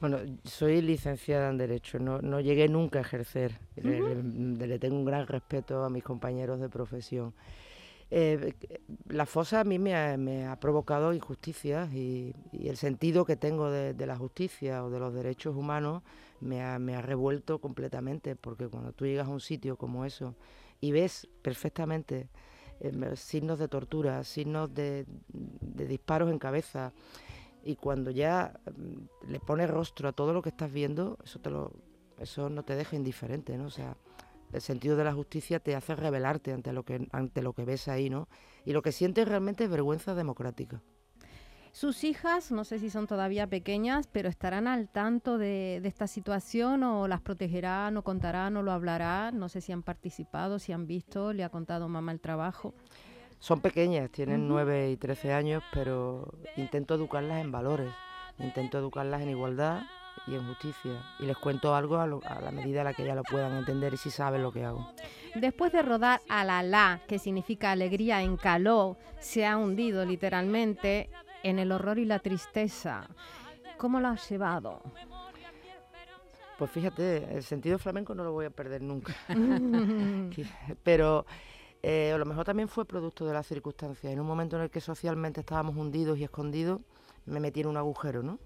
Bueno, 0.00 0.18
soy 0.44 0.82
licenciada 0.82 1.48
en 1.48 1.56
Derecho, 1.56 1.98
no, 1.98 2.20
no 2.20 2.40
llegué 2.40 2.68
nunca 2.68 2.98
a 2.98 3.02
ejercer. 3.02 3.58
le, 3.76 4.78
tengo 4.78 4.96
un 4.96 5.04
gran 5.06 5.26
respeto 5.26 5.82
a 5.84 5.90
mis 5.90 6.04
compañeros 6.04 6.60
de 6.60 6.68
profesión. 6.68 7.32
Eh, 8.10 8.54
la 9.08 9.26
fosa 9.26 9.60
a 9.60 9.64
mí 9.64 9.78
me 9.78 9.94
ha, 10.46 10.56
provocado 10.60 11.12
injusticias 11.12 11.92
y, 11.92 12.34
el 12.52 12.76
sentido 12.76 13.24
que 13.24 13.36
tengo 13.36 13.70
de, 13.70 14.06
la 14.06 14.16
justicia 14.16 14.84
o 14.84 14.90
de 14.90 15.00
los 15.00 15.14
derechos 15.14 15.56
humanos 15.56 16.02
me 16.40 16.62
ha, 16.62 16.78
me 16.78 16.94
ha 16.94 17.02
revuelto 17.02 17.58
completamente, 17.58 18.36
porque 18.36 18.68
cuando 18.68 18.92
tú 18.92 19.06
llegas 19.06 19.26
a 19.28 19.30
un 19.30 19.40
sitio 19.40 19.76
como 19.76 20.04
eso 20.04 20.36
y 20.80 20.92
ves 20.92 21.26
perfectamente 21.42 22.28
em, 22.80 23.16
signos 23.16 23.58
de 23.58 23.68
tortura, 23.68 24.22
signos 24.24 24.72
de, 24.74 25.06
de 25.32 25.86
disparos 25.86 26.30
en 26.30 26.38
cabeza. 26.38 26.92
Y 27.66 27.74
cuando 27.74 28.12
ya 28.12 28.60
mm, 28.64 29.30
le 29.32 29.40
pones 29.40 29.68
rostro 29.68 30.08
a 30.08 30.12
todo 30.12 30.32
lo 30.32 30.40
que 30.40 30.50
estás 30.50 30.72
viendo, 30.72 31.18
eso 31.24 31.40
te 31.40 31.50
lo, 31.50 31.72
eso 32.20 32.48
no 32.48 32.62
te 32.62 32.76
deja 32.76 32.94
indiferente, 32.94 33.58
¿no? 33.58 33.64
O 33.64 33.70
sea, 33.70 33.96
el 34.52 34.60
sentido 34.60 34.96
de 34.96 35.02
la 35.02 35.12
justicia 35.12 35.58
te 35.58 35.74
hace 35.74 35.96
rebelarte 35.96 36.52
ante 36.52 36.72
lo 36.72 36.84
que 36.84 37.08
ante 37.10 37.42
lo 37.42 37.54
que 37.54 37.64
ves 37.64 37.88
ahí, 37.88 38.08
¿no? 38.08 38.28
Y 38.64 38.72
lo 38.72 38.82
que 38.82 38.92
sientes 38.92 39.26
realmente 39.26 39.64
es 39.64 39.70
vergüenza 39.70 40.14
democrática. 40.14 40.80
Sus 41.72 42.04
hijas, 42.04 42.52
no 42.52 42.64
sé 42.64 42.78
si 42.78 42.88
son 42.88 43.08
todavía 43.08 43.48
pequeñas, 43.48 44.06
pero 44.06 44.28
estarán 44.28 44.68
al 44.68 44.88
tanto 44.88 45.36
de, 45.36 45.80
de, 45.82 45.88
esta 45.88 46.06
situación 46.06 46.84
o 46.84 47.08
las 47.08 47.20
protegerán 47.20 47.96
o 47.96 48.04
contarán 48.04 48.56
o 48.56 48.62
lo 48.62 48.70
hablarán. 48.70 49.38
No 49.38 49.48
sé 49.48 49.60
si 49.60 49.72
han 49.72 49.82
participado, 49.82 50.60
si 50.60 50.72
han 50.72 50.86
visto, 50.86 51.32
le 51.32 51.42
ha 51.42 51.50
contado 51.50 51.88
mamá 51.88 52.12
el 52.12 52.20
trabajo. 52.20 52.74
Son 53.38 53.60
pequeñas, 53.60 54.10
tienen 54.10 54.48
nueve 54.48 54.80
9 54.80 54.90
y 54.92 54.96
13 54.96 55.32
años, 55.32 55.62
pero 55.72 56.32
intento 56.56 56.94
educarlas 56.94 57.40
en 57.40 57.52
valores, 57.52 57.92
intento 58.38 58.78
educarlas 58.78 59.22
en 59.22 59.30
igualdad 59.30 59.82
y 60.26 60.34
en 60.34 60.46
justicia. 60.46 60.92
Y 61.18 61.26
les 61.26 61.36
cuento 61.36 61.74
algo 61.74 61.98
a, 61.98 62.06
lo, 62.06 62.20
a, 62.24 62.40
la 62.40 62.50
medida 62.50 62.80
a 62.80 62.84
la 62.84 62.94
que 62.94 63.02
ellas 63.02 63.16
lo 63.16 63.22
puedan 63.22 63.52
entender 63.52 63.94
y 63.94 63.96
si 63.96 64.10
saben 64.10 64.42
lo 64.42 64.52
que 64.52 64.64
hago. 64.64 64.92
Después 65.34 65.72
de 65.72 65.82
rodar 65.82 66.20
Alalá, 66.28 67.02
que 67.06 67.18
significa 67.18 67.72
alegría 67.72 68.22
en 68.22 68.36
caló, 68.36 68.96
se 69.18 69.46
ha 69.46 69.56
hundido 69.56 70.04
literalmente 70.04 71.10
en 71.42 71.58
el 71.58 71.72
horror 71.72 71.98
y 71.98 72.04
la 72.04 72.18
tristeza. 72.18 73.08
¿Cómo 73.76 74.00
lo 74.00 74.08
has 74.08 74.28
llevado? 74.28 74.80
Pues 76.58 76.70
fíjate, 76.70 77.36
el 77.36 77.42
sentido 77.42 77.78
flamenco 77.78 78.14
no 78.14 78.24
lo 78.24 78.32
voy 78.32 78.46
a 78.46 78.50
perder 78.50 78.80
nunca. 78.80 79.14
Pero 80.82 81.26
eh, 81.82 82.12
a 82.12 82.18
lo 82.18 82.24
mejor 82.24 82.44
también 82.44 82.68
fue 82.68 82.84
producto 82.84 83.26
de 83.26 83.34
las 83.34 83.46
circunstancias. 83.46 84.12
En 84.12 84.20
un 84.20 84.26
momento 84.26 84.56
en 84.56 84.62
el 84.62 84.70
que 84.70 84.80
socialmente 84.80 85.40
estábamos 85.40 85.76
hundidos 85.76 86.18
y 86.18 86.24
escondidos, 86.24 86.80
me 87.26 87.40
metí 87.40 87.60
en 87.60 87.68
un 87.68 87.76
agujero, 87.76 88.22
¿no? 88.22 88.38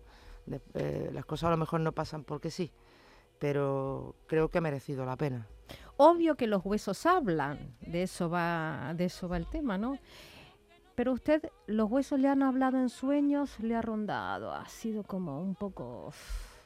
De, 0.46 0.60
eh, 0.74 1.10
las 1.12 1.24
cosas 1.24 1.48
a 1.48 1.50
lo 1.50 1.56
mejor 1.56 1.80
no 1.80 1.92
pasan 1.92 2.24
porque 2.24 2.50
sí, 2.50 2.72
pero 3.38 4.14
creo 4.26 4.48
que 4.48 4.58
ha 4.58 4.60
merecido 4.60 5.04
la 5.04 5.16
pena. 5.16 5.46
Obvio 5.96 6.34
que 6.36 6.46
los 6.46 6.64
huesos 6.64 7.04
hablan, 7.06 7.76
de 7.80 8.02
eso 8.02 8.30
va, 8.30 8.92
de 8.96 9.04
eso 9.04 9.28
va 9.28 9.36
el 9.36 9.46
tema, 9.46 9.78
¿no? 9.78 9.98
Pero 10.94 11.12
usted, 11.12 11.50
los 11.66 11.90
huesos 11.90 12.18
le 12.18 12.28
han 12.28 12.42
hablado 12.42 12.78
en 12.78 12.88
sueños, 12.88 13.58
le 13.60 13.74
ha 13.74 13.82
rondado, 13.82 14.52
ha 14.52 14.66
sido 14.68 15.02
como 15.02 15.40
un 15.40 15.54
poco... 15.54 16.12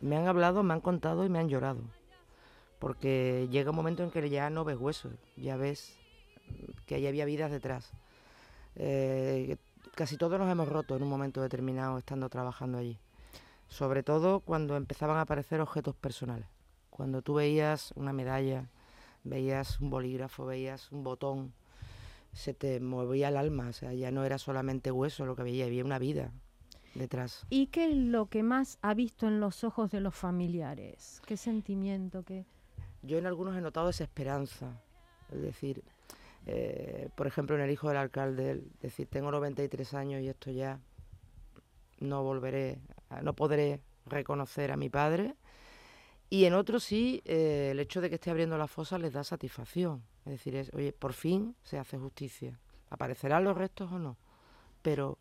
Me 0.01 0.17
han 0.17 0.27
hablado, 0.27 0.63
me 0.63 0.75
han 0.75 0.81
contado 0.81 1.25
y 1.25 1.29
me 1.29 1.39
han 1.39 1.49
llorado. 1.49 1.83
Porque 2.79 3.49
llega 3.51 3.71
un 3.71 3.77
momento 3.77 4.03
en 4.03 4.11
que 4.11 4.29
ya 4.29 4.51
no 4.51 4.65
ves 4.65 4.77
huesos, 4.79 5.13
ya 5.37 5.57
ves 5.57 5.97
que 6.87 6.97
ahí 6.97 7.07
había 7.07 7.25
vidas 7.25 7.51
detrás. 7.51 7.93
Eh, 8.77 9.57
casi 9.95 10.17
todos 10.17 10.39
nos 10.39 10.51
hemos 10.51 10.69
roto 10.69 10.97
en 10.97 11.03
un 11.03 11.09
momento 11.09 11.41
determinado 11.41 11.99
estando 11.99 12.29
trabajando 12.29 12.79
allí. 12.79 12.99
Sobre 13.69 14.03
todo 14.03 14.41
cuando 14.41 14.77
empezaban 14.77 15.17
a 15.17 15.23
aparecer 15.23 15.61
objetos 15.61 15.95
personales. 15.95 16.47
Cuando 16.91 17.23
tú 17.23 17.35
veías 17.35 17.93
una 17.97 18.13
medalla, 18.13 18.69
veías 19.25 19.81
un 19.81 19.91
bolígrafo, 19.91 20.47
veías 20.47 20.93
un 20.93 21.03
botón, 21.03 21.53
se 22.33 22.55
te 22.55 22.79
movía 22.81 23.29
el 23.29 23.37
alma, 23.37 23.69
o 23.69 23.73
sea, 23.73 23.93
ya 23.95 24.11
no 24.11 24.25
era 24.25 24.39
solamente 24.39 24.91
hueso 24.91 25.25
lo 25.25 25.35
que 25.35 25.43
veía, 25.43 25.67
había 25.67 25.85
una 25.85 25.99
vida 25.99 26.31
detrás. 26.95 27.47
¿Y 27.51 27.67
qué 27.69 27.91
es 27.91 27.97
lo 27.97 28.27
que 28.27 28.43
más 28.43 28.79
ha 28.83 28.95
visto 28.95 29.27
en 29.27 29.41
los 29.41 29.65
ojos 29.65 29.91
de 29.91 30.01
los 30.01 30.15
familiares? 30.15 31.21
¿Qué 31.27 31.37
sentimiento? 31.37 32.25
Qué... 32.25 32.45
Yo 33.03 33.19
en 33.19 33.27
algunos 33.27 33.57
he 33.57 33.61
notado 33.61 33.89
desesperanza, 33.89 34.81
es 35.33 35.43
decir, 35.43 35.83
eh, 36.47 37.09
por 37.15 37.27
ejemplo 37.27 37.57
en 37.57 37.63
el 37.63 37.71
hijo 37.71 37.89
del 37.89 37.97
alcalde, 37.97 38.63
decir, 38.81 39.09
tengo 39.09 39.31
93 39.31 39.95
años 39.95 40.23
y 40.23 40.29
esto 40.29 40.51
ya 40.51 40.81
no 42.01 42.23
volveré, 42.23 42.81
no 43.23 43.35
podré 43.35 43.81
reconocer 44.07 44.73
a 44.73 44.77
mi 44.77 44.91
padre. 44.91 45.37
Y 46.29 46.47
en 46.47 46.55
otros 46.55 46.85
sí, 46.85 47.23
eh, 47.25 47.69
el 47.71 47.81
hecho 47.81 48.01
de 48.01 48.09
que 48.09 48.17
esté 48.17 48.31
abriendo 48.31 48.59
la 48.59 48.67
fosa 48.67 48.99
les 48.99 49.13
da 49.13 49.25
satisfacción. 49.25 50.03
Es 50.25 50.33
decir, 50.33 50.71
oye, 50.75 50.93
por 50.93 51.13
fin 51.13 51.55
se 51.63 51.79
hace 51.79 51.99
justicia. 51.99 52.59
¿Aparecerán 52.91 53.45
los 53.45 53.57
restos 53.57 53.93
o 53.93 53.99
no? 53.99 54.17
Pero 54.83 55.19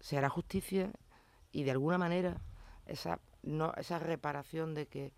se 0.00 0.16
hará 0.18 0.28
justicia 0.28 0.90
y 1.52 1.64
de 1.64 1.70
alguna 1.70 1.98
manera 1.98 2.40
esa, 2.86 3.20
no, 3.42 3.72
esa 3.76 3.98
reparación 3.98 4.74
de 4.74 4.86
que 4.86 5.12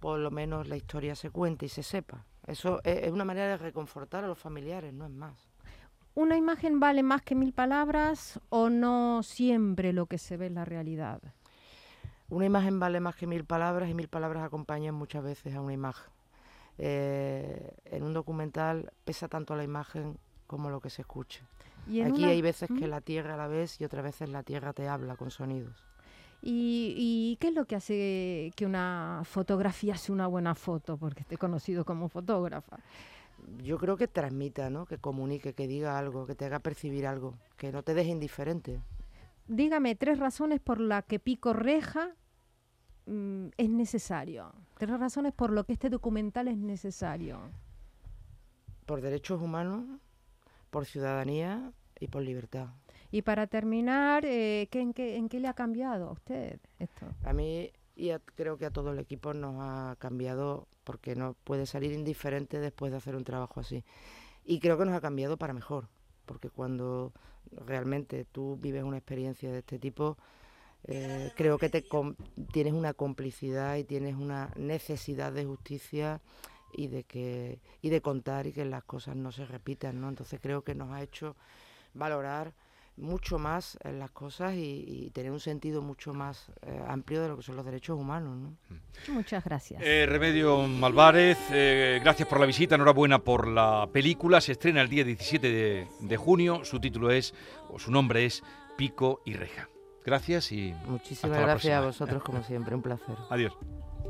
por 0.00 0.18
lo 0.18 0.30
menos 0.30 0.68
la 0.68 0.76
historia 0.76 1.14
se 1.14 1.30
cuente 1.30 1.66
y 1.66 1.68
se 1.68 1.82
sepa. 1.82 2.24
Eso 2.48 2.80
es, 2.82 3.12
una 3.12 3.26
manera 3.26 3.48
de 3.48 3.56
reconfortar 3.58 4.24
a 4.24 4.26
los 4.26 4.38
familiares, 4.38 4.94
no 4.94 5.04
es 5.04 5.10
más. 5.10 5.36
¿Una 6.14 6.36
imagen 6.36 6.80
vale 6.80 7.02
más 7.02 7.20
que 7.22 7.34
mil 7.34 7.52
palabras 7.52 8.40
o 8.48 8.70
no 8.70 9.22
siempre 9.22 9.92
lo 9.92 10.06
que 10.06 10.16
se 10.16 10.38
ve 10.38 10.46
es 10.46 10.52
la 10.52 10.64
realidad? 10.64 11.20
Una 12.30 12.46
imagen 12.46 12.80
vale 12.80 13.00
más 13.00 13.16
que 13.16 13.26
mil 13.26 13.44
palabras 13.44 13.90
y 13.90 13.94
mil 13.94 14.08
palabras 14.08 14.42
acompañan 14.42 14.94
muchas 14.94 15.22
veces 15.22 15.54
a 15.54 15.60
una 15.60 15.74
imagen. 15.74 16.10
Eh, 16.78 17.74
en 17.84 18.02
un 18.02 18.14
documental 18.14 18.92
pesa 19.04 19.28
tanto 19.28 19.54
la 19.54 19.64
imagen 19.64 20.18
como 20.46 20.70
lo 20.70 20.80
que 20.80 20.88
se 20.88 21.02
escucha. 21.02 21.44
¿Y 21.86 22.00
Aquí 22.00 22.22
una... 22.22 22.28
hay 22.28 22.40
veces 22.40 22.70
que 22.78 22.86
la 22.86 23.02
tierra 23.02 23.36
la 23.36 23.46
ves 23.46 23.78
y 23.80 23.84
otras 23.84 24.04
veces 24.04 24.30
la 24.30 24.42
tierra 24.42 24.72
te 24.72 24.88
habla 24.88 25.16
con 25.16 25.30
sonidos. 25.30 25.84
¿Y, 26.40 26.94
¿Y, 26.96 27.36
qué 27.40 27.48
es 27.48 27.54
lo 27.54 27.64
que 27.64 27.76
hace 27.76 28.52
que 28.54 28.64
una 28.64 29.22
fotografía 29.24 29.96
sea 29.96 30.14
una 30.14 30.26
buena 30.26 30.54
foto? 30.54 30.96
Porque 30.96 31.22
esté 31.22 31.36
conocido 31.36 31.84
como 31.84 32.08
fotógrafa. 32.08 32.78
Yo 33.62 33.78
creo 33.78 33.96
que 33.96 34.08
transmita, 34.08 34.70
¿no? 34.70 34.86
que 34.86 34.98
comunique, 34.98 35.54
que 35.54 35.66
diga 35.66 35.98
algo, 35.98 36.26
que 36.26 36.34
te 36.34 36.44
haga 36.44 36.60
percibir 36.60 37.06
algo, 37.06 37.34
que 37.56 37.72
no 37.72 37.82
te 37.82 37.94
deje 37.94 38.10
indiferente. 38.10 38.80
Dígame 39.48 39.94
tres 39.94 40.18
razones 40.18 40.60
por 40.60 40.80
las 40.80 41.04
que 41.04 41.18
Pico 41.18 41.52
Reja 41.52 42.14
mm, 43.06 43.48
es 43.56 43.70
necesario. 43.70 44.52
Tres 44.76 44.98
razones 44.98 45.32
por 45.32 45.50
lo 45.50 45.64
que 45.64 45.72
este 45.72 45.88
documental 45.88 46.48
es 46.48 46.58
necesario. 46.58 47.40
Por 48.86 49.00
derechos 49.00 49.40
humanos, 49.40 49.84
por 50.70 50.84
ciudadanía 50.84 51.72
y 51.98 52.08
por 52.08 52.22
libertad. 52.22 52.68
Y 53.10 53.22
para 53.22 53.46
terminar, 53.46 54.24
eh, 54.26 54.68
¿qué, 54.70 54.80
en, 54.80 54.92
qué, 54.92 55.16
¿en 55.16 55.28
qué 55.28 55.40
le 55.40 55.48
ha 55.48 55.54
cambiado 55.54 56.08
a 56.08 56.12
usted 56.12 56.60
esto? 56.78 57.06
A 57.24 57.32
mí 57.32 57.70
y 57.96 58.10
a, 58.10 58.20
creo 58.20 58.56
que 58.58 58.66
a 58.66 58.70
todo 58.70 58.92
el 58.92 58.98
equipo 58.98 59.34
nos 59.34 59.56
ha 59.58 59.96
cambiado 59.98 60.68
porque 60.84 61.16
no 61.16 61.34
puede 61.44 61.66
salir 61.66 61.92
indiferente 61.92 62.60
después 62.60 62.92
de 62.92 62.98
hacer 62.98 63.16
un 63.16 63.24
trabajo 63.24 63.60
así. 63.60 63.84
Y 64.44 64.60
creo 64.60 64.78
que 64.78 64.84
nos 64.84 64.94
ha 64.94 65.00
cambiado 65.00 65.36
para 65.36 65.52
mejor, 65.52 65.88
porque 66.24 66.48
cuando 66.48 67.12
realmente 67.66 68.24
tú 68.24 68.56
vives 68.60 68.84
una 68.84 68.98
experiencia 68.98 69.50
de 69.50 69.58
este 69.58 69.78
tipo, 69.78 70.16
eh, 70.84 71.32
creo 71.36 71.58
que 71.58 71.68
te 71.68 71.84
tienes 72.52 72.72
una 72.72 72.94
complicidad 72.94 73.76
y 73.76 73.84
tienes 73.84 74.14
una 74.14 74.52
necesidad 74.56 75.32
de 75.32 75.44
justicia 75.44 76.20
y 76.72 76.86
de 76.86 77.04
que 77.04 77.60
y 77.82 77.90
de 77.90 78.00
contar 78.00 78.46
y 78.46 78.52
que 78.52 78.64
las 78.64 78.84
cosas 78.84 79.16
no 79.16 79.32
se 79.32 79.44
repitan, 79.44 80.00
¿no? 80.00 80.08
Entonces 80.08 80.38
creo 80.40 80.62
que 80.62 80.74
nos 80.74 80.92
ha 80.92 81.02
hecho 81.02 81.36
valorar 81.94 82.54
mucho 82.98 83.38
más 83.38 83.78
en 83.84 83.98
las 83.98 84.10
cosas 84.10 84.54
y, 84.54 84.84
y, 84.86 85.10
tener 85.10 85.30
un 85.30 85.40
sentido 85.40 85.82
mucho 85.82 86.12
más 86.12 86.50
eh, 86.62 86.82
amplio 86.86 87.22
de 87.22 87.28
lo 87.28 87.36
que 87.36 87.42
son 87.42 87.56
los 87.56 87.64
derechos 87.64 87.98
humanos. 87.98 88.36
¿no? 88.36 88.56
Muchas 89.14 89.44
gracias. 89.44 89.80
Eh, 89.82 90.06
Remedio 90.06 90.66
Malvarez, 90.66 91.38
eh, 91.52 92.00
gracias 92.02 92.28
por 92.28 92.40
la 92.40 92.46
visita, 92.46 92.74
enhorabuena 92.74 93.18
por 93.20 93.48
la 93.48 93.88
película. 93.92 94.40
Se 94.40 94.52
estrena 94.52 94.82
el 94.82 94.88
día 94.88 95.04
17 95.04 95.50
de, 95.50 95.88
de, 96.00 96.16
junio. 96.16 96.64
Su 96.64 96.80
título 96.80 97.10
es, 97.10 97.34
o 97.70 97.78
su 97.78 97.90
nombre 97.90 98.24
es 98.24 98.42
Pico 98.76 99.22
y 99.24 99.34
Reja. 99.34 99.68
Gracias 100.04 100.52
y. 100.52 100.74
Muchísimas 100.86 101.38
gracias 101.38 101.74
a 101.74 101.84
vosotros, 101.84 102.22
como 102.22 102.42
siempre. 102.42 102.74
Un 102.74 102.82
placer. 102.82 103.16
Adiós. 103.30 103.52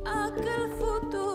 Aquel 0.04 0.70
futuro 0.78 1.27